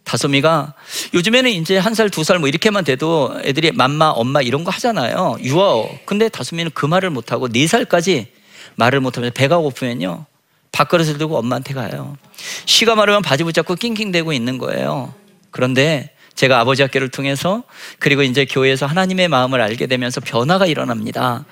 다솜이가 0.10 0.74
요즘에는 1.14 1.52
이제 1.52 1.78
한 1.78 1.94
살, 1.94 2.10
두 2.10 2.22
살 2.24 2.40
뭐 2.40 2.48
이렇게만 2.50 2.84
돼도 2.84 3.42
애들이 3.44 3.72
맘마, 3.72 4.10
엄마 4.10 4.42
이런 4.42 4.64
거 4.64 4.72
하잖아요. 4.72 5.38
유어. 5.44 5.88
근데 6.06 6.30
다솜이는 6.30 6.72
그 6.74 6.86
말을 6.88 7.12
못하고 7.12 7.48
네 7.48 7.68
살까지 7.68 8.28
말을 8.76 9.02
못하면서 9.02 9.34
배가 9.34 9.58
고프면요. 9.58 10.26
밥그릇을 10.72 11.18
들고 11.20 11.38
엄마한테 11.38 11.74
가요. 11.74 12.18
쉬가 12.66 12.96
마르면 12.96 13.22
바지 13.22 13.44
붙잡고 13.44 13.76
낑낑대고 13.76 14.34
있는 14.34 14.58
거예요. 14.58 15.14
그런데 15.52 16.12
제가 16.36 16.60
아버지 16.60 16.82
학교를 16.82 17.10
통해서 17.10 17.64
그리고 18.00 18.24
이제 18.24 18.46
교회에서 18.46 18.86
하나님의 18.86 19.28
마음을 19.28 19.62
알게 19.62 19.88
되면서 19.88 20.22
변화가 20.22 20.66
일어납니다. 20.68 21.46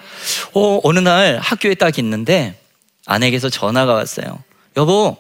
어, 0.54 0.80
어느 0.84 1.00
날 1.00 1.40
학교에 1.42 1.76
딱 1.76 2.00
있는데 2.00 2.60
아내에게서 3.06 3.50
전화가 3.50 3.94
왔어요. 3.94 4.40
여보, 4.78 5.18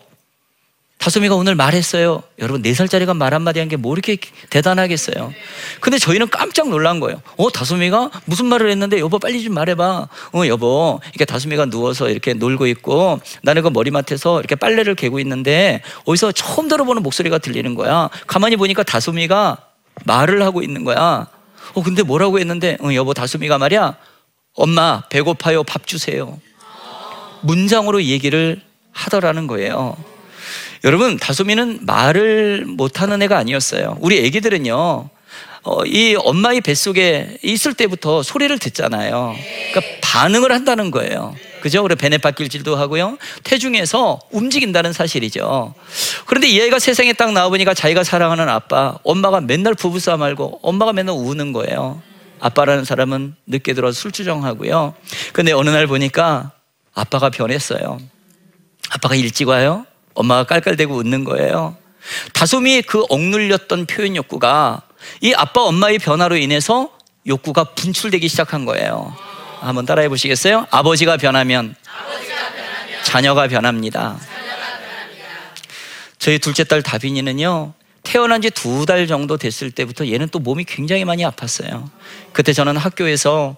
다솜이가 0.97 1.35
오늘 1.35 1.53
말했어요. 1.55 2.23
여러분, 2.39 2.61
네 2.63 2.73
살짜리가 2.73 3.13
말 3.13 3.33
한마디 3.33 3.59
한 3.59 3.69
게 3.69 3.77
뭐 3.77 3.93
이렇게 3.93 4.17
대단하겠어요. 4.49 5.31
근데 5.79 5.99
저희는 5.99 6.29
깜짝 6.29 6.69
놀란 6.69 6.99
거예요. 6.99 7.21
어, 7.37 7.51
다솜이가 7.51 8.09
무슨 8.25 8.47
말을 8.47 8.69
했는데 8.71 8.99
여보 8.99 9.19
빨리 9.19 9.43
좀 9.43 9.53
말해봐. 9.53 10.07
어, 10.33 10.47
여보. 10.47 10.99
이렇게 11.09 11.23
다솜이가 11.25 11.65
누워서 11.67 12.09
이렇게 12.09 12.33
놀고 12.33 12.65
있고 12.67 13.19
나는 13.43 13.61
그 13.61 13.67
머리맡에서 13.69 14.39
이렇게 14.39 14.55
빨래를 14.55 14.95
개고 14.95 15.19
있는데 15.19 15.81
어디서 16.05 16.31
처음 16.31 16.67
들어보는 16.67 17.03
목소리가 17.03 17.37
들리는 17.37 17.75
거야. 17.75 18.09
가만히 18.25 18.55
보니까 18.57 18.81
다솜이가 18.83 19.57
말을 20.05 20.41
하고 20.43 20.61
있는 20.63 20.83
거야. 20.83 21.27
어, 21.75 21.83
근데 21.83 22.01
뭐라고 22.01 22.39
했는데, 22.39 22.77
어, 22.81 22.93
여보, 22.95 23.13
다솜이가 23.13 23.57
말이야. 23.59 23.97
엄마, 24.55 25.03
배고파요. 25.09 25.63
밥 25.63 25.85
주세요. 25.85 26.39
문장으로 27.41 28.03
얘기를 28.03 28.61
하더라는 28.93 29.45
거예요. 29.45 29.95
여러분, 30.83 31.17
다솜이는 31.17 31.79
말을 31.81 32.65
못하는 32.67 33.21
애가 33.21 33.37
아니었어요. 33.37 33.97
우리 34.01 34.19
애기들은요, 34.25 35.09
어, 35.63 35.83
이 35.85 36.15
엄마의 36.15 36.61
뱃속에 36.61 37.39
있을 37.43 37.73
때부터 37.73 38.23
소리를 38.23 38.57
듣잖아요. 38.57 39.35
그러니까 39.73 39.97
반응을 40.01 40.51
한다는 40.51 40.91
거예요. 40.91 41.35
그죠? 41.61 41.83
그래 41.83 41.95
베네바뀔질도 41.95 42.75
하고요. 42.75 43.17
태중에서 43.43 44.19
움직인다는 44.31 44.93
사실이죠. 44.93 45.73
그런데 46.25 46.47
이 46.47 46.61
애가 46.61 46.79
세상에 46.79 47.13
딱 47.13 47.33
나와보니까 47.33 47.73
자기가 47.73 48.03
사랑하는 48.03 48.47
아빠, 48.47 48.97
엄마가 49.03 49.41
맨날 49.41 49.73
부부싸움 49.73 50.21
말고 50.21 50.59
엄마가 50.61 50.93
맨날 50.93 51.15
우는 51.17 51.51
거예요. 51.51 52.01
아빠라는 52.39 52.85
사람은 52.85 53.35
늦게 53.47 53.73
들어서 53.73 53.99
술주정하고요. 53.99 54.93
근데 55.33 55.51
어느 55.51 55.69
날 55.69 55.87
보니까 55.87 56.51
아빠가 56.93 57.29
변했어요. 57.29 57.99
아빠가 58.91 59.15
일찍 59.15 59.49
와요. 59.49 59.85
엄마가 60.17 60.43
깔깔대고 60.45 60.95
웃는 60.95 61.23
거예요. 61.23 61.77
다솜이 62.33 62.83
그 62.83 63.03
억눌렸던 63.09 63.85
표현 63.85 64.15
욕구가 64.15 64.81
이 65.21 65.33
아빠 65.33 65.61
엄마의 65.61 65.99
변화로 65.99 66.37
인해서 66.37 66.89
욕구가 67.27 67.65
분출되기 67.75 68.27
시작한 68.27 68.65
거예요. 68.65 69.15
한번 69.59 69.85
따라해 69.85 70.09
보시겠어요? 70.09 70.67
아버지가 70.71 71.17
변하면, 71.17 71.75
자녀가 73.03 73.47
변합니다. 73.47 74.17
저희 76.19 76.39
둘째 76.39 76.63
딸 76.63 76.81
다빈이는요. 76.81 77.73
태어난 78.03 78.41
지 78.41 78.49
두 78.49 78.85
달 78.85 79.05
정도 79.07 79.37
됐을 79.37 79.71
때부터 79.71 80.07
얘는 80.07 80.29
또 80.31 80.39
몸이 80.39 80.63
굉장히 80.63 81.05
많이 81.05 81.23
아팠어요. 81.23 81.89
그때 82.31 82.53
저는 82.53 82.77
학교에서 82.77 83.55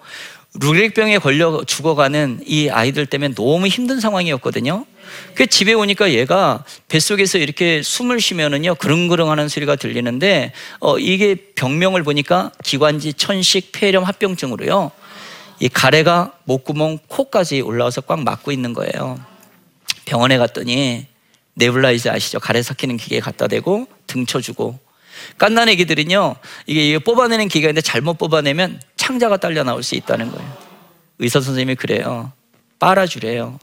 루렉병에 0.56 1.20
걸려 1.20 1.64
죽어가는 1.66 2.42
이 2.46 2.70
아이들 2.70 3.06
때문에 3.06 3.36
너무 3.36 3.68
힘든 3.68 4.00
상황이었거든요. 4.00 4.86
그 5.34 5.48
집에 5.48 5.74
오니까 5.74 6.12
얘가 6.12 6.64
뱃속에서 6.88 7.38
이렇게 7.38 7.82
숨을 7.82 8.20
쉬면은요 8.20 8.76
그릉그릉 8.76 9.30
하는 9.30 9.48
소리가 9.48 9.76
들리는데 9.76 10.54
어 10.80 10.98
이게 10.98 11.36
병명을 11.56 12.04
보니까 12.04 12.52
기관지 12.64 13.14
천식 13.14 13.72
폐렴 13.72 14.04
합병증으로요 14.04 14.92
이 15.60 15.70
가래가 15.70 16.34
목구멍 16.46 17.00
코까지 17.08 17.62
올라와서 17.62 18.02
꽉 18.02 18.24
막고 18.24 18.52
있는 18.52 18.74
거예요. 18.74 19.20
병원에 20.06 20.38
갔더니 20.38 21.06
nebulizer 21.56 22.08
아시죠? 22.10 22.40
가래 22.40 22.62
삭히는 22.64 22.98
기계 22.98 23.20
갖다 23.20 23.48
대고 23.48 23.88
등 24.08 24.26
쳐주고 24.26 24.80
갓난 25.38 25.68
애기들은요 25.70 26.36
이게, 26.66 26.88
이게 26.88 27.00
뽑아내는 27.00 27.50
기계인데 27.50 27.82
잘못 27.82 28.18
뽑아내면 28.18 28.82
창자가 28.96 29.38
딸려 29.38 29.64
나올 29.64 29.84
수 29.84 29.96
있다는 29.96 30.32
거예요. 30.32 30.58
의사 31.20 31.42
선생님이 31.42 31.76
그래요. 31.76 32.32
빨아주래요. 32.80 33.60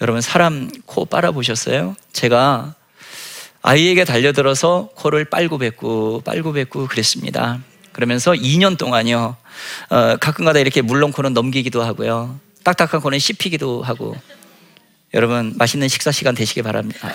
여러분 0.00 0.20
사람 0.20 0.70
코 0.86 1.04
빨아 1.04 1.30
보셨어요? 1.30 1.94
제가 2.12 2.74
아이에게 3.62 4.04
달려들어서 4.04 4.90
코를 4.94 5.24
빨고 5.24 5.58
뱉고 5.58 6.22
빨고 6.24 6.52
뱉고 6.52 6.88
그랬습니다. 6.88 7.60
그러면서 7.92 8.32
2년 8.32 8.76
동안요. 8.76 9.36
어, 9.90 10.16
가끔가다 10.16 10.58
이렇게 10.58 10.82
물렁 10.82 11.12
코는 11.12 11.32
넘기기도 11.32 11.82
하고요. 11.82 12.38
딱딱한 12.64 13.00
코는 13.00 13.18
씹히기도 13.18 13.82
하고. 13.82 14.16
여러분 15.14 15.54
맛있는 15.56 15.86
식사 15.86 16.10
시간 16.10 16.34
되시기 16.34 16.62
바랍니다. 16.62 17.08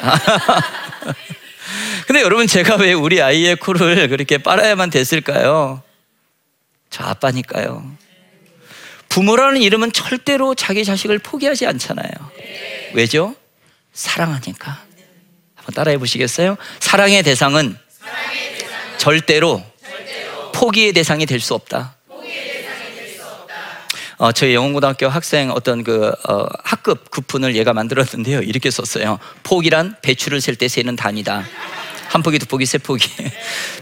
근데 2.08 2.22
여러분 2.22 2.48
제가 2.48 2.78
왜 2.78 2.94
우리 2.94 3.22
아이의 3.22 3.58
코를 3.58 4.08
그렇게 4.08 4.38
빨아야만 4.38 4.90
됐을까요? 4.90 5.84
저 6.90 7.04
아빠니까요. 7.04 7.92
부모라는 9.20 9.62
이름은 9.62 9.92
절대로 9.92 10.56
자기 10.56 10.86
자식을 10.86 11.20
포기하지 11.20 11.68
않잖아요. 11.68 12.10
왜죠? 12.94 13.36
사랑하니까. 13.92 14.82
한번 15.56 15.74
따라해 15.76 15.98
보시겠어요? 15.98 16.56
사랑의 16.80 17.22
대상은, 17.24 17.78
절대로, 18.98 19.62
포기의 20.54 20.94
대상이 20.94 21.26
될 21.26 21.42
수 21.42 21.54
없다. 21.54 21.98
어, 24.20 24.32
저희 24.32 24.54
영원고등학교 24.54 25.10
학생 25.10 25.52
어떤 25.52 25.84
그 25.84 26.14
어, 26.30 26.46
학급 26.64 27.12
구푼을 27.12 27.58
얘가 27.58 27.74
만들었는데요. 27.74 28.42
이렇게 28.42 28.72
썼어요. 28.72 29.20
포기란 29.44 29.98
배추를 30.02 30.40
셀 30.40 30.56
때 30.56 30.70
세는 30.70 30.96
단위다. 30.96 31.44
한 32.10 32.24
포기, 32.24 32.40
두 32.40 32.48
포기, 32.48 32.66
세 32.66 32.80
포기. 32.80 33.08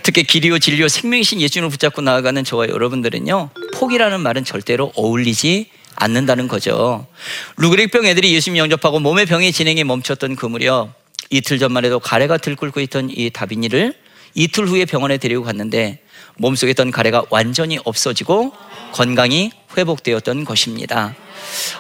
특히 0.04 0.24
길이요, 0.24 0.60
진리요, 0.60 0.90
생명이신 0.90 1.40
예수님을 1.40 1.70
붙잡고 1.70 2.02
나아가는 2.02 2.44
저와 2.44 2.68
여러분들은요, 2.68 3.52
포기라는 3.74 4.20
말은 4.20 4.44
절대로 4.44 4.92
어울리지 4.96 5.70
않는다는 5.96 6.50
거죠. 6.50 7.08
루그릭병 7.56 8.06
애들이 8.06 8.34
예수님 8.34 8.58
영접하고 8.58 9.00
몸의 9.00 9.28
병의 9.28 9.54
진행이 9.54 9.86
멈췄던 9.86 10.36
그 10.36 10.46
무렵 10.46 10.94
이틀 11.30 11.58
전만 11.58 11.86
해도 11.86 12.00
가래가 12.00 12.38
들끓고 12.38 12.82
있던 12.82 13.10
이 13.10 13.30
다빈이를 13.30 13.94
이틀 14.36 14.68
후에 14.68 14.84
병원에 14.84 15.18
데리고 15.18 15.44
갔는데 15.44 16.00
몸속에 16.36 16.72
있던 16.72 16.92
가래가 16.92 17.24
완전히 17.30 17.80
없어지고 17.84 18.52
건강이 18.92 19.52
회복되었던 19.78 20.46
것입니다. 20.46 21.16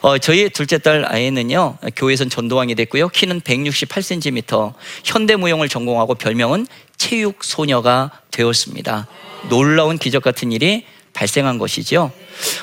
어, 0.02 0.18
저희 0.18 0.50
둘째 0.50 0.78
딸 0.78 1.06
아이는요, 1.06 1.78
교회에선 1.96 2.30
전도왕이 2.30 2.76
됐고요. 2.76 3.10
키는 3.10 3.42
168cm, 3.42 4.74
현대무용을 5.04 5.70
전공하고 5.70 6.16
별명은 6.16 6.68
체육소녀가 6.98 8.12
되었습니다. 8.32 9.08
놀라운 9.50 9.98
기적 9.98 10.24
같은 10.24 10.52
일이 10.52 10.86
발생한 11.14 11.58
것이죠. 11.58 12.12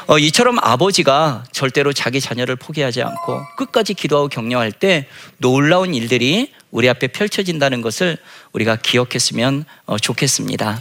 어, 0.06 0.18
이처럼 0.18 0.58
아버지가 0.60 1.44
절대로 1.50 1.92
자기 1.92 2.20
자녀를 2.20 2.54
포기하지 2.54 3.02
않고 3.02 3.40
끝까지 3.56 3.94
기도하고 3.94 4.28
격려할 4.28 4.70
때 4.70 5.08
놀라운 5.38 5.92
일들이 5.92 6.52
우리 6.70 6.88
앞에 6.88 7.08
펼쳐진다는 7.08 7.82
것을 7.82 8.16
우리가 8.52 8.76
기억했으면 8.76 9.64
어, 9.86 9.98
좋겠습니다. 9.98 10.80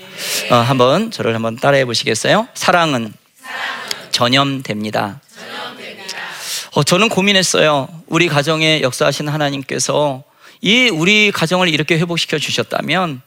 어, 0.51 0.55
한번 0.55 1.09
저를 1.09 1.33
한번 1.33 1.55
따라해 1.55 1.85
보시겠어요? 1.85 2.47
사랑은 2.53 3.11
전염됩니다. 4.13 5.19
어, 6.75 6.83
저는 6.83 7.09
고민했어요. 7.09 7.89
우리 8.07 8.27
가정에 8.27 8.81
역사하신 8.81 9.27
하나님께서 9.27 10.23
이 10.61 10.89
우리 10.89 11.31
가정을 11.31 11.67
이렇게 11.67 11.97
회복시켜 11.97 12.39
주셨다면 12.39 13.21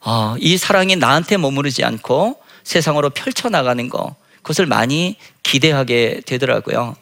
아, 0.00 0.36
이 0.40 0.58
사랑이 0.58 0.96
나한테 0.96 1.36
머무르지 1.36 1.84
않고 1.84 2.36
세상으로 2.64 3.10
펼쳐나가는 3.10 3.88
거, 3.88 4.16
그것을 4.42 4.66
많이 4.66 5.16
기대하게 5.42 6.22
되더라고요. 6.26 6.96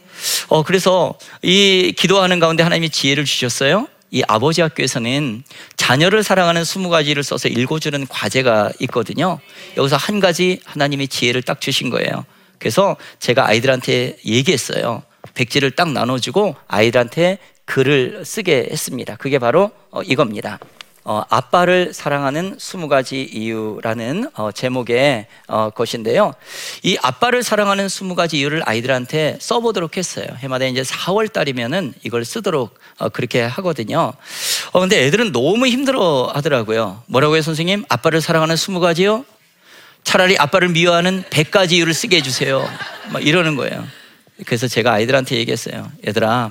어, 0.48 0.62
그래서 0.62 1.14
이 1.42 1.94
기도하는 1.96 2.38
가운데 2.38 2.62
하나님이 2.62 2.90
지혜를 2.90 3.24
주셨어요. 3.24 3.88
이 4.10 4.22
아버지 4.28 4.60
학교에서는 4.60 5.42
자녀를 5.76 6.22
사랑하는 6.22 6.64
스무 6.64 6.90
가지를 6.90 7.22
써서 7.22 7.48
읽어주는 7.48 8.06
과제가 8.06 8.72
있거든요. 8.80 9.40
여기서 9.76 9.96
한 9.96 10.20
가지 10.20 10.60
하나님이 10.64 11.08
지혜를 11.08 11.42
딱 11.42 11.60
주신 11.60 11.88
거예요. 11.88 12.24
그래서 12.62 12.96
제가 13.18 13.48
아이들한테 13.48 14.18
얘기했어요. 14.24 15.02
백지를 15.34 15.72
딱 15.72 15.90
나눠주고 15.90 16.54
아이들한테 16.68 17.38
글을 17.64 18.24
쓰게 18.24 18.68
했습니다. 18.70 19.16
그게 19.16 19.40
바로 19.40 19.72
어, 19.90 20.00
이겁니다. 20.02 20.60
어, 21.02 21.24
아빠를 21.28 21.92
사랑하는 21.92 22.58
20가지 22.58 23.34
이유라는 23.34 24.30
어, 24.34 24.52
제목의 24.52 25.26
어, 25.48 25.70
것인데요. 25.70 26.34
이 26.84 26.96
아빠를 27.02 27.42
사랑하는 27.42 27.88
20가지 27.88 28.34
이유를 28.34 28.62
아이들한테 28.64 29.38
써보도록 29.40 29.96
했어요. 29.96 30.26
해마다 30.38 30.66
이제 30.66 30.82
4월 30.82 31.32
달이면은 31.32 31.94
이걸 32.04 32.24
쓰도록 32.24 32.78
어, 32.98 33.08
그렇게 33.08 33.42
하거든요. 33.42 34.12
어, 34.70 34.80
근데 34.80 35.04
애들은 35.06 35.32
너무 35.32 35.66
힘들어 35.66 36.30
하더라고요. 36.32 37.02
뭐라고요, 37.06 37.42
선생님? 37.42 37.86
아빠를 37.88 38.20
사랑하는 38.20 38.54
20가지요? 38.54 39.24
차라리 40.04 40.36
아빠를 40.38 40.68
미워하는 40.68 41.22
100가지 41.30 41.72
이유를 41.72 41.94
쓰게 41.94 42.16
해주세요. 42.16 42.68
막 43.12 43.26
이러는 43.26 43.56
거예요. 43.56 43.86
그래서 44.46 44.66
제가 44.68 44.92
아이들한테 44.92 45.36
얘기했어요. 45.36 45.90
얘들아, 46.06 46.50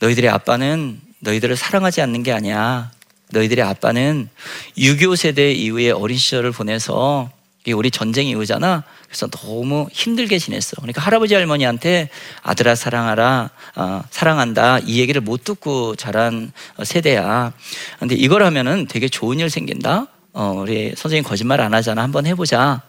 너희들의 0.00 0.28
아빠는 0.30 1.00
너희들을 1.20 1.56
사랑하지 1.56 2.00
않는 2.02 2.22
게 2.22 2.32
아니야. 2.32 2.90
너희들의 3.30 3.64
아빠는 3.64 4.28
6.25 4.76 5.16
세대 5.16 5.52
이후에 5.52 5.90
어린 5.90 6.18
시절을 6.18 6.52
보내서 6.52 7.30
이게 7.62 7.72
우리 7.72 7.90
전쟁 7.90 8.26
이후잖아. 8.26 8.82
그래서 9.06 9.28
너무 9.28 9.88
힘들게 9.92 10.38
지냈어. 10.38 10.76
그러니까 10.76 11.00
할아버지 11.00 11.34
할머니한테 11.34 12.08
아들아 12.42 12.74
사랑하라, 12.74 13.50
어, 13.76 14.02
사랑한다 14.10 14.80
이 14.80 15.00
얘기를 15.00 15.20
못 15.20 15.44
듣고 15.44 15.94
자란 15.94 16.50
어, 16.76 16.84
세대야. 16.84 17.52
근데 18.00 18.16
이걸 18.16 18.42
하면은 18.42 18.86
되게 18.88 19.08
좋은 19.08 19.38
일 19.38 19.48
생긴다. 19.48 20.08
어, 20.32 20.54
우리 20.56 20.94
선생님 20.96 21.24
거짓말 21.24 21.60
안 21.60 21.74
하잖아. 21.74 22.02
한번 22.02 22.26
해보자. 22.26 22.82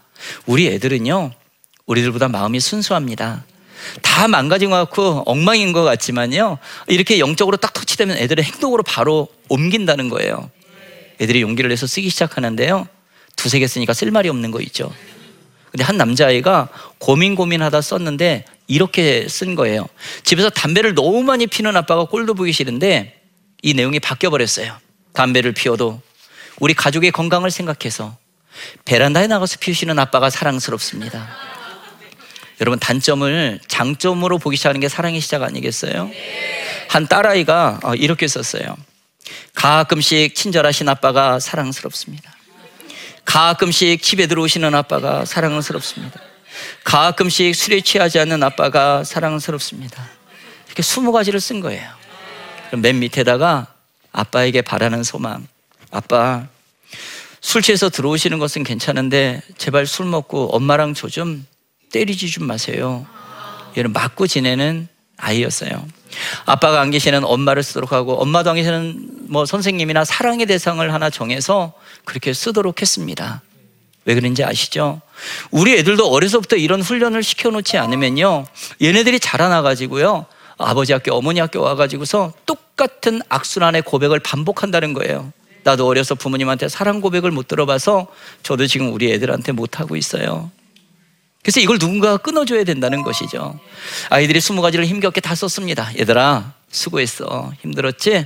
우리 0.45 0.67
애들은요, 0.67 1.31
우리들보다 1.85 2.29
마음이 2.29 2.59
순수합니다. 2.59 3.45
다 4.01 4.27
망가진 4.29 4.69
것 4.69 4.77
같고 4.77 5.23
엉망인 5.25 5.73
것 5.73 5.83
같지만요. 5.83 6.57
이렇게 6.87 7.19
영적으로 7.19 7.57
딱 7.57 7.73
터치되면 7.73 8.17
애들의 8.17 8.45
행동으로 8.45 8.83
바로 8.83 9.27
옮긴다는 9.49 10.09
거예요. 10.09 10.49
애들이 11.19 11.41
용기를 11.41 11.69
내서 11.69 11.85
쓰기 11.85 12.09
시작하는데요. 12.09 12.87
두세 13.35 13.59
개 13.59 13.67
쓰니까 13.67 13.93
쓸 13.93 14.09
말이 14.11 14.29
없는 14.29 14.51
거 14.51 14.61
있죠. 14.61 14.91
근데 15.71 15.83
한 15.83 15.97
남자아이가 15.97 16.69
고민 16.97 17.35
고민하다 17.35 17.81
썼는데 17.81 18.45
이렇게 18.67 19.27
쓴 19.27 19.55
거예요. 19.55 19.87
집에서 20.23 20.49
담배를 20.49 20.93
너무 20.93 21.23
많이 21.23 21.47
피는 21.47 21.75
아빠가 21.75 22.05
꼴도 22.05 22.35
보기 22.35 22.53
싫은데 22.53 23.19
이 23.63 23.73
내용이 23.73 23.99
바뀌어 23.99 24.29
버렸어요. 24.29 24.77
담배를 25.13 25.51
피워도 25.51 26.01
우리 26.63 26.73
가족의 26.73 27.11
건강을 27.11 27.51
생각해서 27.51 28.15
베란다에 28.85 29.27
나가서 29.27 29.57
피우시는 29.59 29.99
아빠가 29.99 30.29
사랑스럽습니다. 30.29 31.27
여러분 32.61 32.79
단점을 32.79 33.59
장점으로 33.67 34.37
보기 34.37 34.55
시작하는 34.55 34.79
게 34.79 34.87
사랑의 34.87 35.19
시작 35.19 35.43
아니겠어요? 35.43 36.09
한 36.87 37.07
딸아이가 37.07 37.81
어, 37.83 37.95
이렇게 37.95 38.29
썼어요. 38.29 38.77
가끔씩 39.53 40.35
친절하신 40.35 40.87
아빠가 40.87 41.37
사랑스럽습니다. 41.37 42.33
가끔씩 43.25 44.01
집에 44.01 44.27
들어오시는 44.27 44.73
아빠가 44.73 45.25
사랑스럽습니다. 45.25 46.17
가끔씩 46.85 47.53
술에 47.53 47.81
취하지 47.81 48.19
않는 48.19 48.41
아빠가 48.41 49.03
사랑스럽습니다. 49.03 50.01
이렇게 50.67 50.81
스무 50.81 51.11
가지를 51.11 51.41
쓴 51.41 51.59
거예요. 51.59 51.91
그럼 52.67 52.79
맨 52.79 52.99
밑에다가 52.99 53.67
아빠에게 54.13 54.61
바라는 54.61 55.03
소망. 55.03 55.45
아빠, 55.91 56.47
술 57.43 57.61
취해서 57.61 57.89
들어오시는 57.89 58.39
것은 58.39 58.63
괜찮은데 58.63 59.41
제발 59.57 59.85
술 59.85 60.05
먹고 60.05 60.55
엄마랑 60.55 60.93
저 60.93 61.09
좀 61.09 61.45
때리지 61.91 62.31
좀 62.31 62.47
마세요. 62.47 63.05
얘는 63.77 63.91
맞고 63.93 64.25
지내는 64.27 64.87
아이였어요. 65.17 65.85
아빠가 66.45 66.81
안 66.81 66.89
계시는 66.89 67.23
엄마를 67.23 67.61
쓰도록 67.61 67.91
하고 67.91 68.19
엄마도 68.19 68.49
안 68.49 68.55
계시는 68.55 69.27
뭐 69.27 69.45
선생님이나 69.45 70.05
사랑의 70.05 70.45
대상을 70.45 70.91
하나 70.91 71.09
정해서 71.09 71.73
그렇게 72.05 72.33
쓰도록 72.33 72.81
했습니다. 72.81 73.41
왜 74.05 74.15
그런지 74.15 74.43
아시죠? 74.43 75.01
우리 75.51 75.73
애들도 75.77 76.07
어려서부터 76.07 76.55
이런 76.55 76.81
훈련을 76.81 77.23
시켜놓지 77.23 77.77
않으면요. 77.77 78.45
얘네들이 78.81 79.19
자라나가지고요. 79.19 80.25
아버지 80.57 80.93
학교, 80.93 81.13
어머니 81.13 81.39
학교 81.41 81.61
와가지고서 81.61 82.33
똑같은 82.45 83.21
악순환의 83.29 83.83
고백을 83.83 84.19
반복한다는 84.19 84.93
거예요. 84.93 85.31
나도 85.63 85.87
어려서 85.87 86.15
부모님한테 86.15 86.69
사랑 86.69 87.01
고백을 87.01 87.31
못 87.31 87.47
들어봐서 87.47 88.07
저도 88.43 88.67
지금 88.67 88.93
우리 88.93 89.11
애들한테 89.11 89.51
못하고 89.51 89.95
있어요. 89.95 90.51
그래서 91.41 91.59
이걸 91.59 91.77
누군가가 91.79 92.17
끊어줘야 92.17 92.63
된다는 92.63 93.03
것이죠. 93.03 93.59
아이들이 94.09 94.39
스무 94.39 94.61
가지를 94.61 94.85
힘겹게 94.85 95.19
다 95.19 95.35
썼습니다. 95.35 95.91
얘들아, 95.99 96.53
수고했어. 96.71 97.51
힘들었지? 97.61 98.25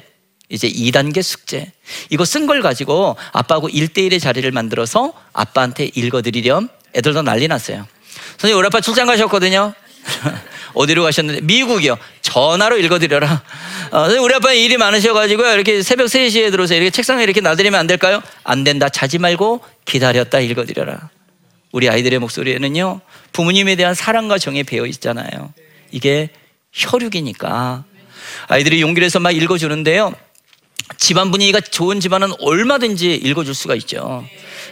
이제 0.50 0.69
2단계 0.69 1.21
숙제. 1.23 1.71
이거 2.10 2.26
쓴 2.26 2.47
걸 2.47 2.62
가지고 2.62 3.17
아빠하고 3.34 3.69
1대1의 3.69 4.21
자리를 4.21 4.50
만들어서 4.52 5.13
아빠한테 5.34 5.89
읽어드리렴. 5.95 6.69
애들 6.95 7.13
도 7.13 7.21
난리 7.21 7.47
났어요. 7.47 7.88
선생님, 8.38 8.58
우리 8.60 8.67
아빠 8.67 8.82
출장 8.82 9.08
가셨거든요. 9.08 9.73
어디로 10.73 11.04
가셨는데? 11.04 11.41
미국이요. 11.41 11.97
전화로 12.21 12.78
읽어드려라. 12.78 13.41
어, 13.91 14.08
우리 14.21 14.34
아빠 14.34 14.52
일이 14.54 14.78
많으셔가지고 14.78 15.45
이렇게 15.45 15.82
새벽 15.82 16.06
3시에 16.08 16.52
들어서 16.52 16.73
이렇게 16.76 16.89
책상에 16.89 17.23
이렇게 17.23 17.41
놔드리면 17.41 17.80
안 17.80 17.88
될까요? 17.88 18.21
안 18.43 18.63
된다. 18.63 18.89
자지 18.89 19.17
말고 19.17 19.62
기다렸다 19.86 20.39
읽어드려라. 20.39 21.10
우리 21.71 21.89
아이들의 21.89 22.19
목소리에는요, 22.19 23.02
부모님에 23.34 23.76
대한 23.76 23.93
사랑과 23.93 24.38
정이 24.38 24.63
배어 24.63 24.86
있잖아요. 24.88 25.54
이게 25.91 26.30
혈육이니까. 26.73 27.84
아이들이 28.47 28.82
용기를 28.82 29.06
해서 29.06 29.19
막 29.19 29.32
읽어주는데요. 29.32 30.13
집안 30.97 31.32
분위기가 31.32 31.60
좋은 31.60 32.00
집안은 32.00 32.30
얼마든지 32.39 33.13
읽어줄 33.15 33.54
수가 33.54 33.76
있죠. 33.76 34.26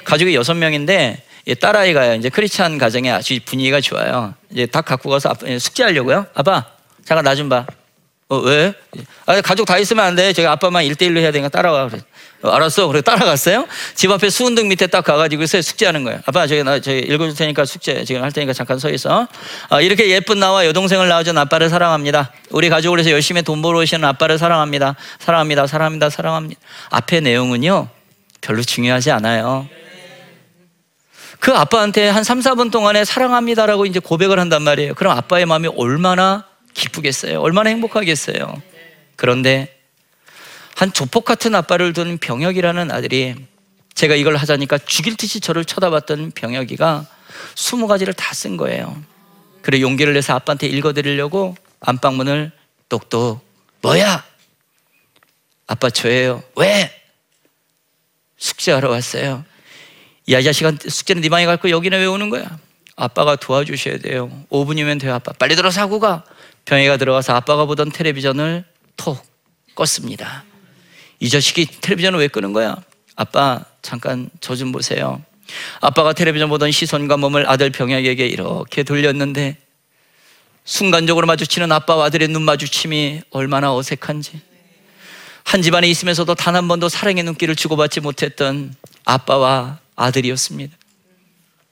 가족이 0.03 0.33
여섯 0.35 0.53
명인데 0.55 1.23
딸아이가요. 1.59 2.15
이제 2.15 2.29
크리스찬 2.29 2.77
가정에 2.77 3.11
아주 3.11 3.39
분위기가 3.45 3.79
좋아요. 3.81 4.33
이제 4.51 4.65
다 4.65 4.81
갖고 4.81 5.09
가서 5.09 5.33
숙제하려고요. 5.59 6.27
아빠, 6.33 6.65
잠깐 7.05 7.23
나 7.23 7.35
좀 7.35 7.49
봐. 7.49 7.65
어, 8.27 8.37
왜? 8.37 8.73
아, 9.27 9.39
가족 9.41 9.65
다 9.65 9.77
있으면 9.77 10.03
안 10.03 10.15
돼. 10.15 10.33
저기 10.33 10.47
아빠만 10.47 10.83
1대1로 10.85 11.19
해야 11.19 11.31
되니까 11.31 11.49
따라와. 11.49 11.89
그래. 11.89 12.01
어, 12.41 12.49
알았어. 12.49 12.87
그래 12.87 13.01
따라갔어요. 13.01 13.67
집 13.93 14.09
앞에 14.09 14.31
수은등 14.31 14.67
밑에 14.67 14.87
딱 14.87 15.03
가가지고 15.03 15.45
숙제하는 15.45 16.03
거예요. 16.03 16.21
아빠, 16.25 16.47
저기 16.47 16.63
나 16.63 16.79
저기 16.79 16.99
읽어줄 16.99 17.35
테니까 17.35 17.65
숙제 17.65 18.03
지금 18.03 18.23
할 18.23 18.31
테니까 18.31 18.53
잠깐 18.53 18.79
서 18.79 18.89
있어. 18.89 19.27
아, 19.69 19.81
이렇게 19.81 20.09
예쁜 20.09 20.39
나와 20.39 20.65
여동생을 20.65 21.07
낳아준 21.07 21.37
아빠를 21.37 21.69
사랑합니다. 21.69 22.31
우리 22.49 22.69
가족을 22.69 22.97
위해서 22.97 23.11
열심히 23.11 23.43
돈 23.43 23.61
벌어오시는 23.61 24.03
아빠를 24.07 24.39
사랑합니다. 24.39 24.95
사랑합니다. 25.19 25.67
사랑합니다. 25.67 26.09
사랑합니다. 26.09 26.61
앞에 26.89 27.19
내용은요, 27.19 27.89
별로 28.41 28.63
중요하지 28.63 29.11
않아요. 29.11 29.67
그 31.39 31.53
아빠한테 31.53 32.09
한 32.09 32.23
3, 32.23 32.39
4분 32.39 32.71
동안에 32.71 33.05
사랑합니다라고 33.05 33.85
이제 33.85 33.99
고백을 33.99 34.39
한단 34.39 34.63
말이에요. 34.63 34.95
그럼 34.95 35.15
아빠의 35.15 35.45
마음이 35.45 35.69
얼마나 35.77 36.45
기쁘겠어요? 36.75 37.39
얼마나 37.41 37.71
행복하겠어요? 37.71 38.61
그런데 39.15 39.71
한 40.75 40.91
조폭 40.93 41.25
같은 41.25 41.55
아빠를 41.55 41.93
둔 41.93 42.17
병혁이라는 42.17 42.91
아들이 42.91 43.35
제가 43.95 44.13
이걸 44.15 44.35
하자니까 44.35 44.77
죽일 44.79 45.15
듯이 45.15 45.39
저를 45.39 45.63
쳐다봤던 45.65 46.31
병혁이가 46.31 47.07
스무 47.55 47.87
가지를 47.87 48.13
다 48.13 48.33
쓴 48.35 48.57
거예요. 48.57 49.01
그래 49.61 49.79
용기를 49.81 50.13
내서 50.13 50.35
아빠한테 50.35 50.67
읽어드리려고 50.67 51.55
안방문을 51.79 52.51
똑똑 52.89 53.39
뭐야? 53.81 54.23
아빠 55.67 55.89
저예요. 55.89 56.43
왜? 56.57 56.91
숙제하러 58.37 58.89
왔어요. 58.89 59.45
이 60.27 60.35
아저씨가 60.35 60.73
숙제는 60.87 61.21
네 61.21 61.29
방에 61.29 61.45
갈 61.45 61.57
거 61.57 61.69
여기는 61.69 61.97
왜 61.97 62.05
오는 62.05 62.29
거야? 62.29 62.59
아빠가 62.97 63.35
도와주셔야 63.35 63.99
돼요. 63.99 64.29
5분이면 64.51 64.99
돼요, 64.99 65.13
아빠. 65.13 65.31
빨리 65.33 65.55
들어서 65.55 65.81
하고 65.81 65.99
가. 65.99 66.23
병이가 66.65 66.97
들어가서 66.97 67.33
아빠가 67.33 67.65
보던 67.65 67.91
텔레비전을 67.91 68.65
톡 68.97 69.23
껐습니다. 69.75 70.41
이 71.19 71.29
자식이 71.29 71.67
텔레비전을 71.81 72.19
왜 72.19 72.27
끄는 72.27 72.53
거야? 72.53 72.75
아빠, 73.15 73.63
잠깐 73.81 74.29
저 74.41 74.55
좀 74.55 74.71
보세요. 74.71 75.21
아빠가 75.79 76.13
텔레비전 76.13 76.49
보던 76.49 76.71
시선과 76.71 77.17
몸을 77.17 77.47
아들 77.47 77.69
병혁에게 77.69 78.25
이렇게 78.27 78.83
돌렸는데 78.83 79.57
순간적으로 80.65 81.27
마주치는 81.27 81.71
아빠와 81.71 82.05
아들의 82.05 82.29
눈 82.29 82.41
마주침이 82.41 83.21
얼마나 83.29 83.73
어색한지 83.75 84.41
한 85.43 85.61
집안에 85.61 85.87
있으면서도 85.87 86.33
단 86.33 86.55
한 86.55 86.67
번도 86.67 86.89
사랑의 86.89 87.23
눈길을 87.23 87.55
주고받지 87.55 87.99
못했던 87.99 88.73
아빠와 89.05 89.77
아들이었습니다. 89.95 90.75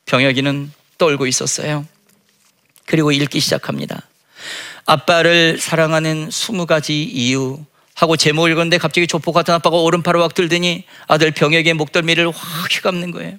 병혁이는 0.06 0.72
떨고 1.00 1.26
있었어요. 1.26 1.88
그리고 2.86 3.12
읽기 3.12 3.40
시작합니다. 3.40 4.04
아빠를 4.86 5.58
사랑하는 5.60 6.30
20가지 6.30 6.92
이유 6.92 7.60
하고 7.96 8.18
제목을 8.18 8.52
읽었는데 8.52 8.80
갑자기 8.80 9.08
조폭 9.08 9.34
같은 9.34 9.54
아빠가 9.54 9.78
오른팔을 9.78 10.22
확 10.22 10.34
들더니 10.34 10.84
아들 11.08 11.32
병혁의 11.32 11.74
목덜미를 11.76 12.32
확 12.32 12.72
휘감는 12.72 13.12
거예요. 13.12 13.38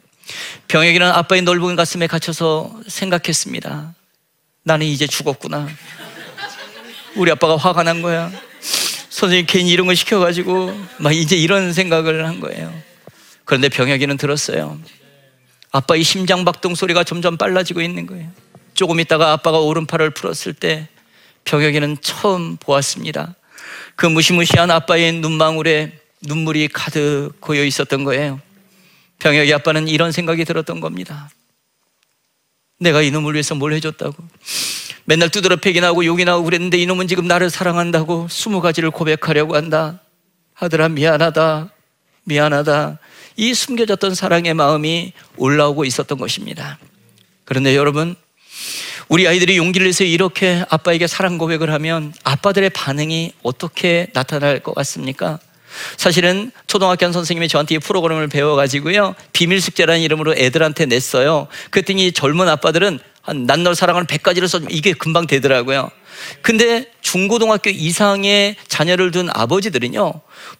병혁이는 0.68 1.06
아빠의 1.06 1.42
넓은 1.42 1.76
가슴에 1.76 2.06
갇혀서 2.06 2.80
생각했습니다. 2.86 3.94
나는 4.62 4.86
이제 4.86 5.06
죽었구나. 5.06 5.68
우리 7.16 7.30
아빠가 7.30 7.56
화가 7.56 7.82
난 7.82 8.00
거야. 8.00 8.32
선생님 9.10 9.46
괜히 9.46 9.70
이런 9.70 9.86
걸 9.86 9.96
시켜가지고 9.96 10.76
막 10.98 11.14
이제 11.14 11.36
이런 11.36 11.72
생각을 11.72 12.26
한 12.26 12.40
거예요. 12.40 12.72
그런데 13.44 13.68
병혁이는 13.68 14.16
들었어요. 14.16 14.78
아빠의 15.70 16.02
심장 16.04 16.44
박동 16.44 16.74
소리가 16.74 17.04
점점 17.04 17.36
빨라지고 17.36 17.82
있는 17.82 18.06
거예요. 18.06 18.30
조금 18.74 18.98
있다가 18.98 19.32
아빠가 19.32 19.58
오른팔을 19.58 20.10
풀었을 20.10 20.54
때 20.54 20.88
병혁이는 21.44 21.98
처음 22.00 22.56
보았습니다. 22.56 23.34
그 23.96 24.06
무시무시한 24.06 24.70
아빠의 24.70 25.12
눈망울에 25.12 25.98
눈물이 26.22 26.68
가득 26.68 27.32
고여 27.40 27.64
있었던 27.64 28.04
거예요. 28.04 28.40
병혁이 29.18 29.52
아빠는 29.54 29.88
이런 29.88 30.12
생각이 30.12 30.44
들었던 30.44 30.80
겁니다. 30.80 31.30
내가 32.80 33.02
이놈을 33.02 33.34
위해서 33.34 33.54
뭘 33.54 33.72
해줬다고. 33.74 34.14
맨날 35.04 35.28
두드러 35.28 35.56
패기나 35.56 35.88
하고 35.88 36.04
욕이나 36.04 36.32
하고 36.32 36.44
그랬는데 36.44 36.78
이놈은 36.78 37.08
지금 37.08 37.26
나를 37.26 37.50
사랑한다고 37.50 38.28
스무 38.30 38.60
가지를 38.60 38.90
고백하려고 38.90 39.54
한다. 39.54 40.00
아들아, 40.54 40.88
미안하다. 40.88 41.70
미안하다. 42.24 42.98
이 43.36 43.54
숨겨졌던 43.54 44.14
사랑의 44.14 44.54
마음이 44.54 45.12
올라오고 45.36 45.84
있었던 45.84 46.18
것입니다. 46.18 46.78
그런데 47.44 47.76
여러분, 47.76 48.16
우리 49.08 49.28
아이들이 49.28 49.56
용기를 49.56 49.86
내서 49.88 50.04
이렇게 50.04 50.64
아빠에게 50.70 51.06
사랑 51.06 51.38
고백을 51.38 51.70
하면 51.72 52.12
아빠들의 52.24 52.70
반응이 52.70 53.32
어떻게 53.42 54.06
나타날 54.12 54.60
것 54.60 54.74
같습니까? 54.74 55.38
사실은 55.96 56.52
초등학교 56.66 57.04
한 57.04 57.12
선생님이 57.12 57.48
저한테 57.48 57.74
이 57.74 57.78
프로그램을 57.78 58.28
배워가지고요. 58.28 59.14
비밀 59.32 59.60
숙제라는 59.60 60.00
이름으로 60.02 60.34
애들한테 60.36 60.86
냈어요. 60.86 61.48
그랬더니 61.70 62.12
젊은 62.12 62.48
아빠들은 62.48 62.98
난널 63.46 63.74
사랑하는 63.74 64.06
100가지를 64.06 64.48
써주면 64.48 64.70
이게 64.70 64.92
금방 64.92 65.26
되더라고요. 65.26 65.90
근데 66.42 66.86
중고등학교 67.00 67.70
이상의 67.70 68.56
자녀를 68.68 69.10
둔 69.10 69.28
아버지들은요. 69.32 70.12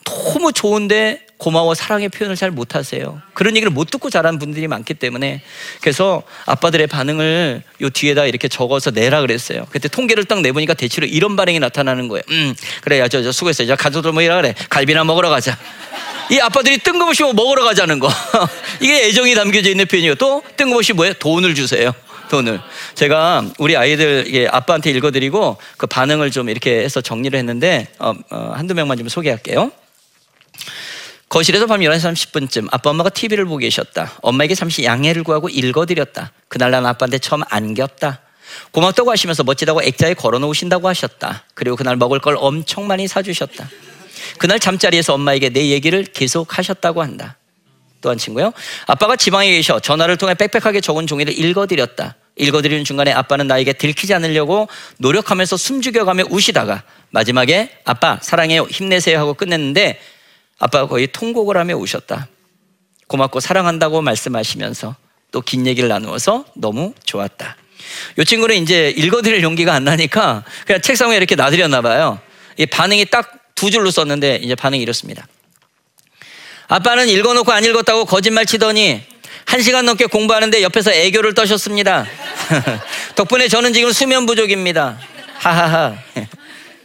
너무 0.04 0.52
좋은데 0.52 1.23
고마워 1.36 1.74
사랑의 1.74 2.08
표현을 2.08 2.36
잘 2.36 2.50
못하세요. 2.50 3.20
그런 3.34 3.56
얘기를 3.56 3.70
못 3.70 3.90
듣고 3.90 4.08
자란 4.08 4.38
분들이 4.38 4.68
많기 4.68 4.94
때문에 4.94 5.42
그래서 5.80 6.22
아빠들의 6.46 6.86
반응을 6.86 7.62
요 7.82 7.90
뒤에다 7.90 8.24
이렇게 8.26 8.48
적어서 8.48 8.90
내라 8.90 9.20
그랬어요. 9.20 9.66
그때 9.70 9.88
통계를 9.88 10.24
딱 10.24 10.40
내보니까 10.42 10.74
대체로 10.74 11.06
이런 11.06 11.36
반응이 11.36 11.58
나타나는 11.58 12.08
거예요. 12.08 12.22
음 12.30 12.54
그래 12.82 13.00
야 13.00 13.08
저 13.08 13.22
저 13.22 13.32
수고했어. 13.32 13.66
자 13.66 13.76
가족들 13.76 14.12
모이라 14.12 14.36
그래. 14.36 14.54
갈비나 14.70 15.04
먹으러 15.04 15.28
가자. 15.28 15.58
이 16.30 16.38
아빠들이 16.40 16.78
뜬금없이 16.78 17.22
뭐 17.22 17.32
먹으러 17.34 17.64
가자는 17.64 17.98
거. 17.98 18.08
이게 18.80 19.04
애정이 19.06 19.34
담겨져 19.34 19.70
있는 19.70 19.86
표현이고 19.86 20.14
또 20.14 20.42
뜬금없이 20.56 20.92
뭐예요? 20.94 21.14
돈을 21.14 21.54
주세요. 21.54 21.92
돈을. 22.30 22.60
제가 22.94 23.44
우리 23.58 23.76
아이들 23.76 24.48
아빠한테 24.50 24.90
읽어드리고 24.92 25.58
그 25.76 25.86
반응을 25.86 26.30
좀 26.30 26.48
이렇게 26.48 26.78
해서 26.82 27.00
정리를 27.02 27.38
했는데 27.38 27.88
어, 27.98 28.14
어, 28.30 28.52
한두 28.56 28.74
명만 28.74 28.96
좀 28.96 29.08
소개할게요. 29.08 29.70
거실에서 31.34 31.66
밤 31.66 31.80
11시 31.80 32.30
30분쯤 32.30 32.68
아빠 32.70 32.90
엄마가 32.90 33.10
TV를 33.10 33.44
보고 33.44 33.56
계셨다. 33.56 34.12
엄마에게 34.22 34.54
잠시 34.54 34.84
양해를 34.84 35.24
구하고 35.24 35.48
읽어드렸다. 35.48 36.30
그날 36.46 36.70
난 36.70 36.86
아빠한테 36.86 37.18
처음 37.18 37.42
안겼다. 37.48 38.20
고맙다고 38.70 39.10
하시면서 39.10 39.42
멋지다고 39.42 39.82
액자에 39.82 40.14
걸어 40.14 40.38
놓으신다고 40.38 40.86
하셨다. 40.86 41.42
그리고 41.54 41.74
그날 41.74 41.96
먹을 41.96 42.20
걸 42.20 42.36
엄청 42.38 42.86
많이 42.86 43.08
사주셨다. 43.08 43.68
그날 44.38 44.60
잠자리에서 44.60 45.12
엄마에게 45.14 45.48
내 45.48 45.70
얘기를 45.70 46.04
계속 46.04 46.56
하셨다고 46.56 47.02
한다. 47.02 47.36
또한 48.00 48.16
친구요. 48.16 48.52
아빠가 48.86 49.16
지방에 49.16 49.50
계셔 49.50 49.80
전화를 49.80 50.16
통해 50.16 50.34
빽빽하게 50.34 50.80
적은 50.80 51.08
종이를 51.08 51.36
읽어드렸다. 51.36 52.14
읽어드리는 52.36 52.84
중간에 52.84 53.10
아빠는 53.12 53.48
나에게 53.48 53.72
들키지 53.72 54.14
않으려고 54.14 54.68
노력하면서 54.98 55.56
숨죽여가며 55.56 56.26
우시다가 56.30 56.84
마지막에 57.10 57.70
아빠 57.84 58.20
사랑해요 58.22 58.68
힘내세요 58.70 59.18
하고 59.18 59.34
끝냈는데 59.34 59.98
아빠가 60.58 60.86
거의 60.86 61.06
통곡을 61.08 61.56
하며 61.56 61.76
우셨다. 61.76 62.28
고맙고 63.06 63.40
사랑한다고 63.40 64.02
말씀하시면서 64.02 64.96
또 65.30 65.40
긴 65.40 65.66
얘기를 65.66 65.88
나누어서 65.88 66.44
너무 66.54 66.94
좋았다. 67.04 67.56
이 68.18 68.24
친구는 68.24 68.56
이제 68.62 68.90
읽어드릴 68.96 69.42
용기가 69.42 69.74
안 69.74 69.84
나니까 69.84 70.44
그냥 70.64 70.80
책상 70.80 71.12
에 71.12 71.16
이렇게 71.16 71.34
놔드렸나 71.34 71.82
봐요. 71.82 72.20
이 72.56 72.66
반응이 72.66 73.06
딱 73.06 73.44
두 73.54 73.70
줄로 73.70 73.90
썼는데 73.90 74.40
이제 74.42 74.54
반응이 74.54 74.82
이렇습니다. 74.82 75.26
아빠는 76.68 77.08
읽어놓고 77.08 77.52
안 77.52 77.64
읽었다고 77.64 78.04
거짓말 78.04 78.46
치더니 78.46 79.02
한 79.46 79.62
시간 79.62 79.84
넘게 79.86 80.06
공부하는데 80.06 80.62
옆에서 80.62 80.92
애교를 80.92 81.34
떠셨습니다. 81.34 82.06
덕분에 83.14 83.48
저는 83.48 83.72
지금 83.72 83.92
수면 83.92 84.26
부족입니다. 84.26 84.98
하하하. 85.34 85.96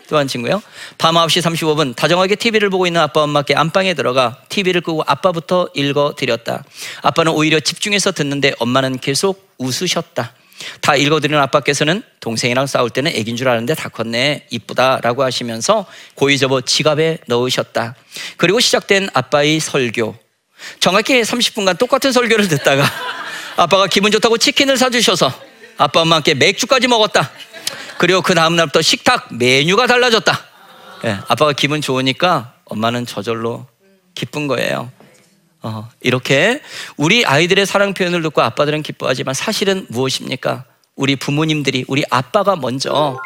또 0.09 0.17
한 0.17 0.27
친구요. 0.27 0.61
밤 0.97 1.15
9시 1.15 1.41
35분 1.41 1.95
다정하게 1.95 2.35
TV를 2.35 2.69
보고 2.69 2.87
있는 2.87 2.99
아빠 2.99 3.21
엄마께 3.21 3.53
안방에 3.55 3.93
들어가 3.93 4.41
TV를 4.49 4.81
끄고 4.81 5.03
아빠부터 5.05 5.69
읽어 5.75 6.15
드렸다. 6.17 6.63
아빠는 7.03 7.31
오히려 7.31 7.59
집중해서 7.59 8.11
듣는데 8.11 8.53
엄마는 8.59 8.97
계속 8.97 9.53
웃으셨다. 9.59 10.33
다 10.81 10.95
읽어드리는 10.95 11.39
아빠께서는 11.41 12.03
동생이랑 12.19 12.67
싸울 12.67 12.89
때는 12.89 13.11
애긴 13.15 13.37
줄 13.37 13.47
아는데 13.47 13.75
다 13.75 13.87
컸네 13.87 14.47
이쁘다라고 14.49 15.23
하시면서 15.23 15.85
고이 16.15 16.37
접어 16.37 16.61
지갑에 16.61 17.19
넣으셨다. 17.27 17.95
그리고 18.37 18.59
시작된 18.59 19.09
아빠의 19.13 19.59
설교. 19.59 20.15
정확히 20.79 21.21
30분간 21.21 21.77
똑같은 21.77 22.11
설교를 22.11 22.47
듣다가 22.49 22.83
아빠가 23.55 23.87
기분 23.87 24.11
좋다고 24.11 24.37
치킨을 24.37 24.77
사주셔서 24.77 25.31
아빠 25.77 26.01
엄마께 26.01 26.33
맥주까지 26.33 26.87
먹었다. 26.87 27.31
그리고 27.99 28.21
그 28.21 28.33
다음날부터 28.33 28.81
식탁 28.81 29.27
메뉴가 29.35 29.85
달라졌다. 29.85 30.39
예, 31.03 31.17
아빠가 31.27 31.51
기분 31.51 31.81
좋으니까 31.81 32.53
엄마는 32.63 33.05
저절로 33.05 33.67
기쁜 34.15 34.47
거예요. 34.47 34.89
어, 35.61 35.89
이렇게 35.99 36.61
우리 36.95 37.25
아이들의 37.25 37.65
사랑 37.65 37.93
표현을 37.93 38.21
듣고 38.21 38.41
아빠들은 38.41 38.83
기뻐하지만 38.83 39.33
사실은 39.33 39.85
무엇입니까? 39.89 40.63
우리 40.95 41.17
부모님들이 41.17 41.83
우리 41.89 42.05
아빠가 42.09 42.55
먼저 42.55 43.19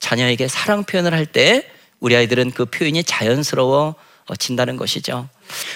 자녀에게 0.00 0.48
사랑 0.48 0.82
표현을 0.82 1.14
할 1.14 1.24
때 1.26 1.70
우리 2.00 2.16
아이들은 2.16 2.50
그 2.50 2.64
표현이 2.64 3.04
자연스러워진다는 3.04 4.76
것이죠. 4.76 5.28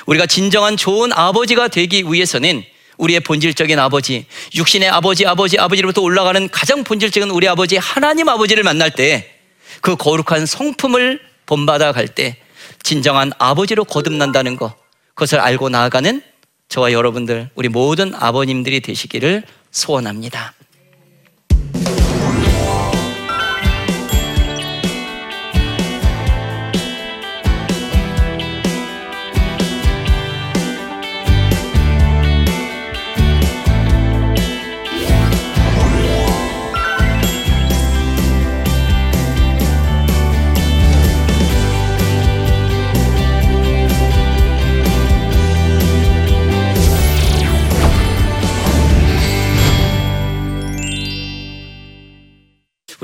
우리가 0.06 0.26
진정한 0.26 0.76
좋은 0.76 1.12
아버지가 1.12 1.68
되기 1.68 2.02
위해서는 2.02 2.64
우리의 2.98 3.20
본질적인 3.20 3.78
아버지, 3.78 4.26
육신의 4.54 4.88
아버지, 4.88 5.26
아버지, 5.26 5.58
아버지로부터 5.58 6.02
올라가는 6.02 6.48
가장 6.48 6.84
본질적인 6.84 7.30
우리 7.30 7.48
아버지 7.48 7.76
하나님 7.76 8.28
아버지를 8.28 8.62
만날 8.62 8.90
때 8.90 9.36
그 9.80 9.96
거룩한 9.96 10.46
성품을 10.46 11.20
본받아 11.46 11.92
갈 11.92 12.08
때 12.08 12.36
진정한 12.82 13.32
아버지로 13.38 13.84
거듭난다는 13.84 14.56
것 14.56 14.74
그것을 15.14 15.40
알고 15.40 15.68
나아가는 15.68 16.22
저와 16.68 16.92
여러분들 16.92 17.50
우리 17.54 17.68
모든 17.68 18.14
아버님들이 18.14 18.80
되시기를 18.80 19.44
소원합니다. 19.70 20.54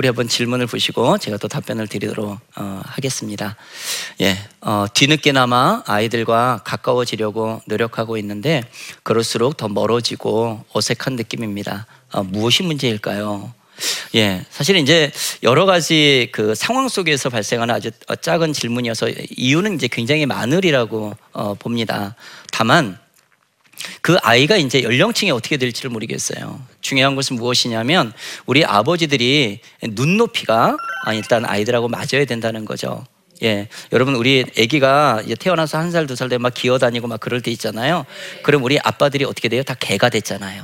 우리 0.03 0.07
한번 0.09 0.27
질문을 0.27 0.67
보시고 0.67 1.17
제가 1.17 1.37
또 1.37 1.47
답변을 1.47 1.87
드리도록 1.87 2.37
어, 2.57 2.81
하겠습니다. 2.83 3.55
예, 4.19 4.37
어, 4.59 4.85
뒤늦게나마 4.93 5.81
아이들과 5.85 6.59
가까워지려고 6.65 7.61
노력하고 7.67 8.17
있는데 8.17 8.63
그럴수록 9.03 9.55
더 9.55 9.69
멀어지고 9.69 10.65
어색한 10.73 11.15
느낌입니다. 11.15 11.87
어, 12.11 12.21
무엇이 12.21 12.63
문제일까요? 12.63 13.53
예, 14.15 14.45
사실 14.49 14.75
이제 14.75 15.09
여러 15.41 15.65
가지 15.65 16.27
그 16.33 16.53
상황 16.53 16.89
속에서 16.89 17.29
발생하는 17.29 17.73
아주 17.73 17.89
어, 18.09 18.17
작은 18.17 18.51
질문이어서 18.51 19.07
이유는 19.37 19.75
이제 19.75 19.87
굉장히 19.89 20.25
많으리라고 20.25 21.15
어, 21.31 21.53
봅니다. 21.53 22.17
다만 22.51 22.99
그 24.01 24.17
아이가 24.21 24.55
이제 24.57 24.83
연령층이 24.83 25.31
어떻게 25.31 25.57
될지를 25.57 25.89
모르겠어요. 25.91 26.61
중요한 26.81 27.15
것은 27.15 27.35
무엇이냐면 27.37 28.13
우리 28.45 28.63
아버지들이 28.63 29.59
눈높이가 29.81 30.77
아, 31.05 31.13
일단 31.13 31.45
아이들하고 31.45 31.87
맞아야 31.87 32.25
된다는 32.27 32.65
거죠. 32.65 33.05
예, 33.43 33.67
여러분 33.91 34.15
우리 34.15 34.45
아기가 34.57 35.21
태어나서 35.39 35.77
한 35.77 35.89
살 35.91 36.07
두 36.07 36.15
살 36.15 36.29
되면 36.29 36.43
막 36.43 36.53
기어다니고 36.53 37.07
막 37.07 37.19
그럴 37.19 37.41
때 37.41 37.51
있잖아요. 37.51 38.05
그럼 38.43 38.63
우리 38.63 38.79
아빠들이 38.79 39.25
어떻게 39.25 39.49
돼요? 39.49 39.63
다 39.63 39.73
개가 39.77 40.09
됐잖아요. 40.09 40.63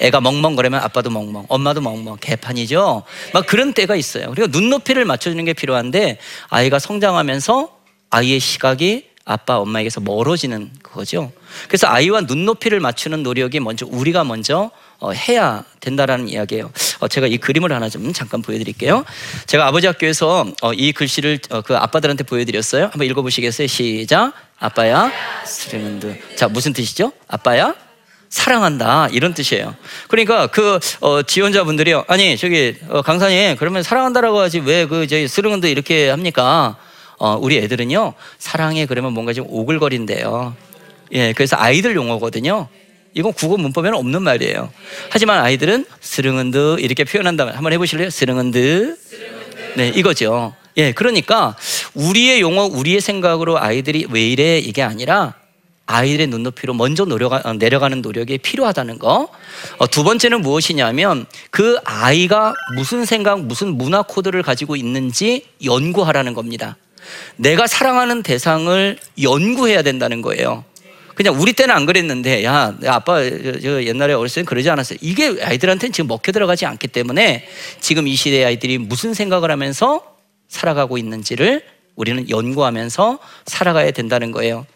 애가 0.00 0.20
멍멍거리면 0.20 0.80
아빠도 0.80 1.10
멍멍, 1.10 1.46
엄마도 1.48 1.80
멍멍, 1.80 2.16
개판이죠. 2.20 3.04
막 3.32 3.46
그런 3.46 3.72
때가 3.72 3.94
있어요. 3.96 4.30
그리고 4.34 4.48
눈높이를 4.48 5.04
맞춰주는 5.04 5.44
게 5.44 5.52
필요한데 5.52 6.18
아이가 6.48 6.78
성장하면서 6.78 7.70
아이의 8.10 8.40
시각이 8.40 9.06
아빠, 9.24 9.58
엄마에게서 9.58 10.00
멀어지는 10.00 10.70
그거죠. 10.82 11.30
그래서 11.68 11.86
아이와 11.86 12.22
눈높이를 12.22 12.80
맞추는 12.80 13.22
노력이 13.22 13.60
먼저 13.60 13.86
우리가 13.88 14.24
먼저 14.24 14.70
어, 14.98 15.12
해야 15.12 15.64
된다라는 15.80 16.28
이야기예요. 16.28 16.70
어, 17.00 17.08
제가 17.08 17.26
이 17.26 17.36
그림을 17.38 17.72
하나 17.72 17.88
좀 17.88 18.12
잠깐 18.12 18.42
보여드릴게요. 18.42 19.04
제가 19.46 19.66
아버지 19.66 19.86
학교에서 19.86 20.46
어, 20.62 20.72
이 20.72 20.92
글씨를 20.92 21.38
어, 21.50 21.60
그 21.62 21.76
아빠들한테 21.76 22.24
보여드렸어요. 22.24 22.84
한번 22.84 23.02
읽어보시겠어요? 23.04 23.66
시작. 23.66 24.32
아빠야, 24.58 25.10
스릉흔드. 25.44 26.36
자, 26.36 26.46
무슨 26.48 26.72
뜻이죠? 26.72 27.12
아빠야, 27.26 27.74
사랑한다 28.28 29.08
이런 29.12 29.34
뜻이에요. 29.34 29.74
그러니까 30.08 30.46
그 30.48 30.78
어, 31.00 31.22
지원자분들이요. 31.22 32.04
아니 32.08 32.36
저기 32.36 32.76
어, 32.88 33.02
강사님 33.02 33.56
그러면 33.56 33.82
사랑한다라고 33.82 34.38
하지 34.40 34.58
왜 34.60 34.86
그 34.86 35.06
저희 35.06 35.28
스릉흔드 35.28 35.68
이렇게 35.68 36.10
합니까? 36.10 36.76
어, 37.22 37.38
우리 37.40 37.56
애들은요 37.58 38.14
사랑해 38.38 38.84
그러면 38.84 39.12
뭔가 39.12 39.32
좀 39.32 39.46
오글거린대요. 39.48 40.56
예, 41.12 41.32
그래서 41.32 41.56
아이들 41.56 41.94
용어거든요. 41.94 42.66
이건 43.14 43.32
국어 43.32 43.56
문법에는 43.58 43.96
없는 43.96 44.22
말이에요. 44.22 44.72
하지만 45.08 45.38
아이들은 45.38 45.84
스릉흔드 46.00 46.78
이렇게 46.80 47.04
표현한다면 47.04 47.54
한번 47.54 47.72
해보실래요? 47.74 48.10
스릉흔드. 48.10 48.96
네, 49.76 49.88
이거죠. 49.94 50.52
예, 50.78 50.90
그러니까 50.90 51.56
우리의 51.94 52.40
용어, 52.40 52.64
우리의 52.64 53.00
생각으로 53.00 53.56
아이들이 53.56 54.04
왜 54.10 54.26
이래 54.26 54.58
이게 54.58 54.82
아니라 54.82 55.34
아이들의 55.86 56.26
눈높이로 56.26 56.74
먼저 56.74 57.04
노려가, 57.04 57.40
어, 57.44 57.52
내려가는 57.52 58.02
노력이 58.02 58.38
필요하다는 58.38 58.98
거. 58.98 59.28
어, 59.78 59.86
두 59.86 60.02
번째는 60.02 60.40
무엇이냐면 60.40 61.26
그 61.52 61.78
아이가 61.84 62.52
무슨 62.74 63.04
생각, 63.04 63.42
무슨 63.42 63.76
문화 63.76 64.02
코드를 64.02 64.42
가지고 64.42 64.74
있는지 64.74 65.46
연구하라는 65.64 66.34
겁니다. 66.34 66.76
내가 67.36 67.66
사랑하는 67.66 68.22
대상을 68.22 68.98
연구해야 69.20 69.82
된다는 69.82 70.22
거예요. 70.22 70.64
그냥 71.14 71.38
우리 71.38 71.52
때는 71.52 71.74
안 71.74 71.86
그랬는데 71.86 72.44
야, 72.44 72.74
야, 72.84 72.94
아빠 72.94 73.22
저, 73.22 73.60
저 73.60 73.82
옛날에 73.84 74.14
어렸을 74.14 74.42
때 74.42 74.46
그러지 74.46 74.70
않았어요. 74.70 74.98
이게 75.02 75.36
아이들한테는 75.42 75.92
지금 75.92 76.08
먹혀 76.08 76.32
들어가지 76.32 76.66
않기 76.66 76.88
때문에 76.88 77.46
지금 77.80 78.08
이 78.08 78.16
시대 78.16 78.44
아이들이 78.44 78.78
무슨 78.78 79.14
생각을 79.14 79.50
하면서 79.50 80.16
살아가고 80.48 80.98
있는지를 80.98 81.62
우리는 81.96 82.28
연구하면서 82.30 83.18
살아가야 83.46 83.90
된다는 83.90 84.32
거예요. 84.32 84.66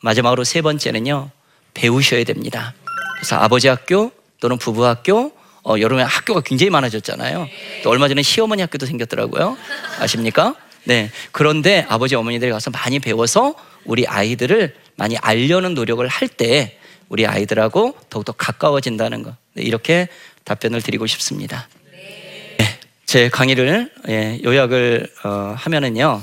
마지막으로 0.00 0.44
세 0.44 0.62
번째는요 0.62 1.30
배우셔야 1.74 2.24
됩니다. 2.24 2.74
그래서 3.16 3.36
아버지 3.36 3.68
학교 3.68 4.10
또는 4.40 4.58
부부 4.58 4.84
학교 4.86 5.32
어, 5.64 5.76
여름에 5.78 6.02
학교가 6.02 6.40
굉장히 6.40 6.70
많아졌잖아요. 6.70 7.48
또 7.84 7.90
얼마 7.90 8.08
전에 8.08 8.22
시어머니 8.22 8.62
학교도 8.62 8.86
생겼더라고요. 8.86 9.56
아십니까? 10.00 10.56
네. 10.84 11.10
그런데 11.30 11.86
아버지 11.88 12.14
어머니들이 12.14 12.50
가서 12.50 12.70
많이 12.70 12.98
배워서 12.98 13.54
우리 13.84 14.06
아이들을 14.06 14.74
많이 14.96 15.16
알려는 15.18 15.74
노력을 15.74 16.06
할 16.06 16.28
때 16.28 16.78
우리 17.08 17.26
아이들하고 17.26 17.96
더욱더 18.08 18.32
가까워진다는 18.32 19.22
거. 19.22 19.36
네, 19.52 19.62
이렇게 19.62 20.08
답변을 20.44 20.80
드리고 20.80 21.06
싶습니다. 21.06 21.68
네, 21.92 22.78
제 23.04 23.28
강의를 23.28 23.92
예, 24.08 24.40
요약을 24.42 25.08
어, 25.24 25.54
하면은요. 25.58 26.22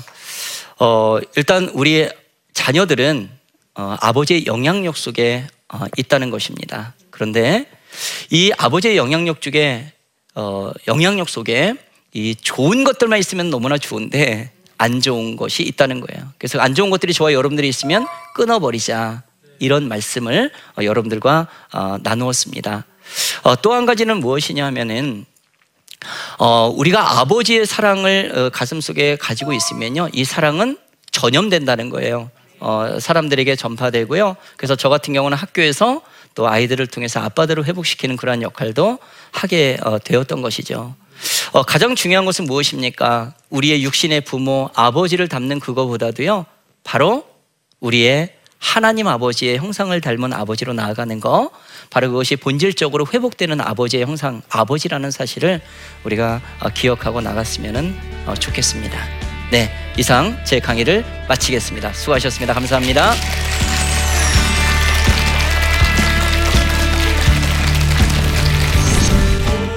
어, 0.80 1.18
일단 1.36 1.70
우리 1.74 2.08
자녀들은 2.54 3.30
어, 3.76 3.96
아버지의 4.00 4.46
영향력 4.46 4.96
속에 4.96 5.46
어, 5.72 5.84
있다는 5.96 6.30
것입니다. 6.30 6.94
그런데 7.10 7.66
이 8.30 8.50
아버지의 8.58 8.96
영향력 8.96 9.40
중에 9.40 9.92
어, 10.34 10.72
영향력 10.88 11.28
속에 11.28 11.74
이 12.12 12.34
좋은 12.34 12.84
것들만 12.84 13.18
있으면 13.18 13.50
너무나 13.50 13.78
좋은데 13.78 14.52
안 14.78 15.00
좋은 15.00 15.36
것이 15.36 15.62
있다는 15.62 16.00
거예요. 16.00 16.32
그래서 16.38 16.58
안 16.58 16.74
좋은 16.74 16.90
것들이 16.90 17.12
저와 17.12 17.32
여러분들이 17.32 17.68
있으면 17.68 18.06
끊어버리자 18.34 19.22
이런 19.58 19.88
말씀을 19.88 20.50
어, 20.78 20.82
여러분들과 20.82 21.48
어, 21.72 21.96
나누었습니다. 22.02 22.84
어, 23.42 23.56
또한 23.56 23.86
가지는 23.86 24.18
무엇이냐면은 24.18 25.26
어, 26.38 26.72
우리가 26.74 27.20
아버지의 27.20 27.66
사랑을 27.66 28.32
어, 28.34 28.50
가슴 28.50 28.80
속에 28.80 29.16
가지고 29.16 29.52
있으면요, 29.52 30.08
이 30.12 30.24
사랑은 30.24 30.78
전염된다는 31.10 31.90
거예요. 31.90 32.30
어, 32.58 32.98
사람들에게 33.00 33.56
전파되고요. 33.56 34.36
그래서 34.56 34.76
저 34.76 34.88
같은 34.88 35.12
경우는 35.12 35.36
학교에서 35.36 36.02
또 36.34 36.48
아이들을 36.48 36.86
통해서 36.86 37.20
아빠들을 37.20 37.66
회복시키는 37.66 38.16
그러한 38.16 38.42
역할도 38.42 38.98
하게 39.32 39.78
어, 39.82 39.98
되었던 39.98 40.42
것이죠. 40.42 40.94
어, 41.52 41.62
가장 41.62 41.94
중요한 41.94 42.24
것은 42.24 42.44
무엇입니까? 42.46 43.34
우리의 43.50 43.82
육신의 43.82 44.22
부모, 44.22 44.70
아버지를 44.74 45.28
닮는 45.28 45.60
그거보다도요, 45.60 46.46
바로 46.84 47.26
우리의 47.80 48.34
하나님 48.58 49.08
아버지의 49.08 49.56
형상을 49.56 49.98
닮은 50.00 50.32
아버지로 50.32 50.74
나아가는 50.74 51.18
거, 51.18 51.50
바로 51.88 52.08
그것이 52.08 52.36
본질적으로 52.36 53.06
회복되는 53.12 53.60
아버지의 53.60 54.04
형상, 54.04 54.42
아버지라는 54.50 55.10
사실을 55.10 55.60
우리가 56.04 56.40
어, 56.60 56.68
기억하고 56.68 57.20
나갔으면 57.20 57.96
어, 58.26 58.34
좋겠습니다. 58.34 58.98
네, 59.50 59.72
이상 59.96 60.38
제 60.44 60.60
강의를 60.60 61.04
마치겠습니다. 61.28 61.92
수고하셨습니다. 61.92 62.54
감사합니다. 62.54 63.14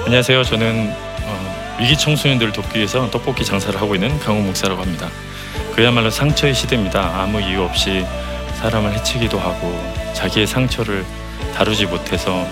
안녕하세요. 0.04 0.44
저는 0.44 0.92
어, 0.92 1.13
위기 1.78 1.96
청소년들을 1.96 2.52
돕기 2.52 2.76
위해서 2.76 3.10
떡볶이 3.10 3.44
장사를 3.44 3.80
하고 3.80 3.94
있는 3.94 4.18
강호 4.20 4.42
목사라고 4.42 4.82
합니다. 4.82 5.08
그야말로 5.74 6.10
상처의 6.10 6.54
시대입니다. 6.54 7.20
아무 7.20 7.40
이유 7.40 7.62
없이 7.62 8.06
사람을 8.60 8.92
해치기도 8.94 9.38
하고 9.38 9.76
자기의 10.14 10.46
상처를 10.46 11.04
다루지 11.54 11.86
못해서 11.86 12.46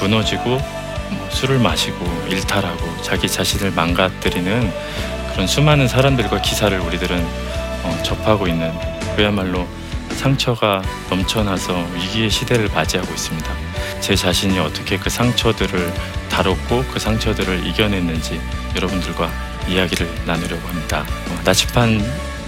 무너지고 0.00 0.48
뭐 0.48 1.28
술을 1.30 1.58
마시고 1.58 2.04
일탈하고 2.28 3.02
자기 3.02 3.28
자신을 3.28 3.72
망가뜨리는 3.72 4.72
그런 5.32 5.46
수많은 5.46 5.86
사람들과 5.86 6.40
기사를 6.40 6.78
우리들은 6.78 7.26
어, 7.84 8.02
접하고 8.02 8.46
있는 8.46 8.72
그야말로 9.16 9.66
상처가 10.16 10.82
넘쳐나서 11.10 11.86
위기의 11.94 12.30
시대를 12.30 12.68
맞이하고 12.74 13.12
있습니다. 13.12 13.52
제 14.00 14.14
자신이 14.14 14.58
어떻게 14.58 14.98
그 14.98 15.10
상처들을 15.10 15.92
다뤘고 16.30 16.84
그 16.92 16.98
상처들을 16.98 17.66
이겨냈는지 17.66 18.40
여러분들과 18.76 19.30
이야기를 19.68 20.08
나누려고 20.26 20.66
합니다. 20.68 21.04
어, 21.28 21.40
나치판 21.44 22.00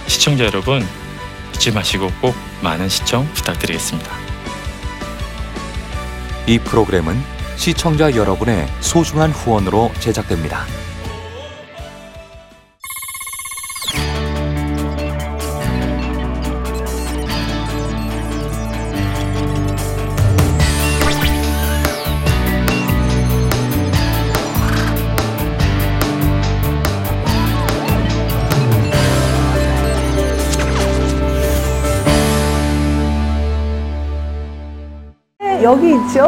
시청자 0.07 0.45
여러분 0.45 0.85
잊지 1.53 1.71
마시고 1.71 2.11
꼭 2.21 2.35
많은 2.61 2.89
시청 2.89 3.27
부탁드리겠습니다. 3.33 4.11
이 6.47 6.59
프로그램은 6.59 7.21
시청자 7.55 8.13
여러분의 8.13 8.67
소중한 8.81 9.31
후원으로 9.31 9.91
제작됩니다. 9.99 10.65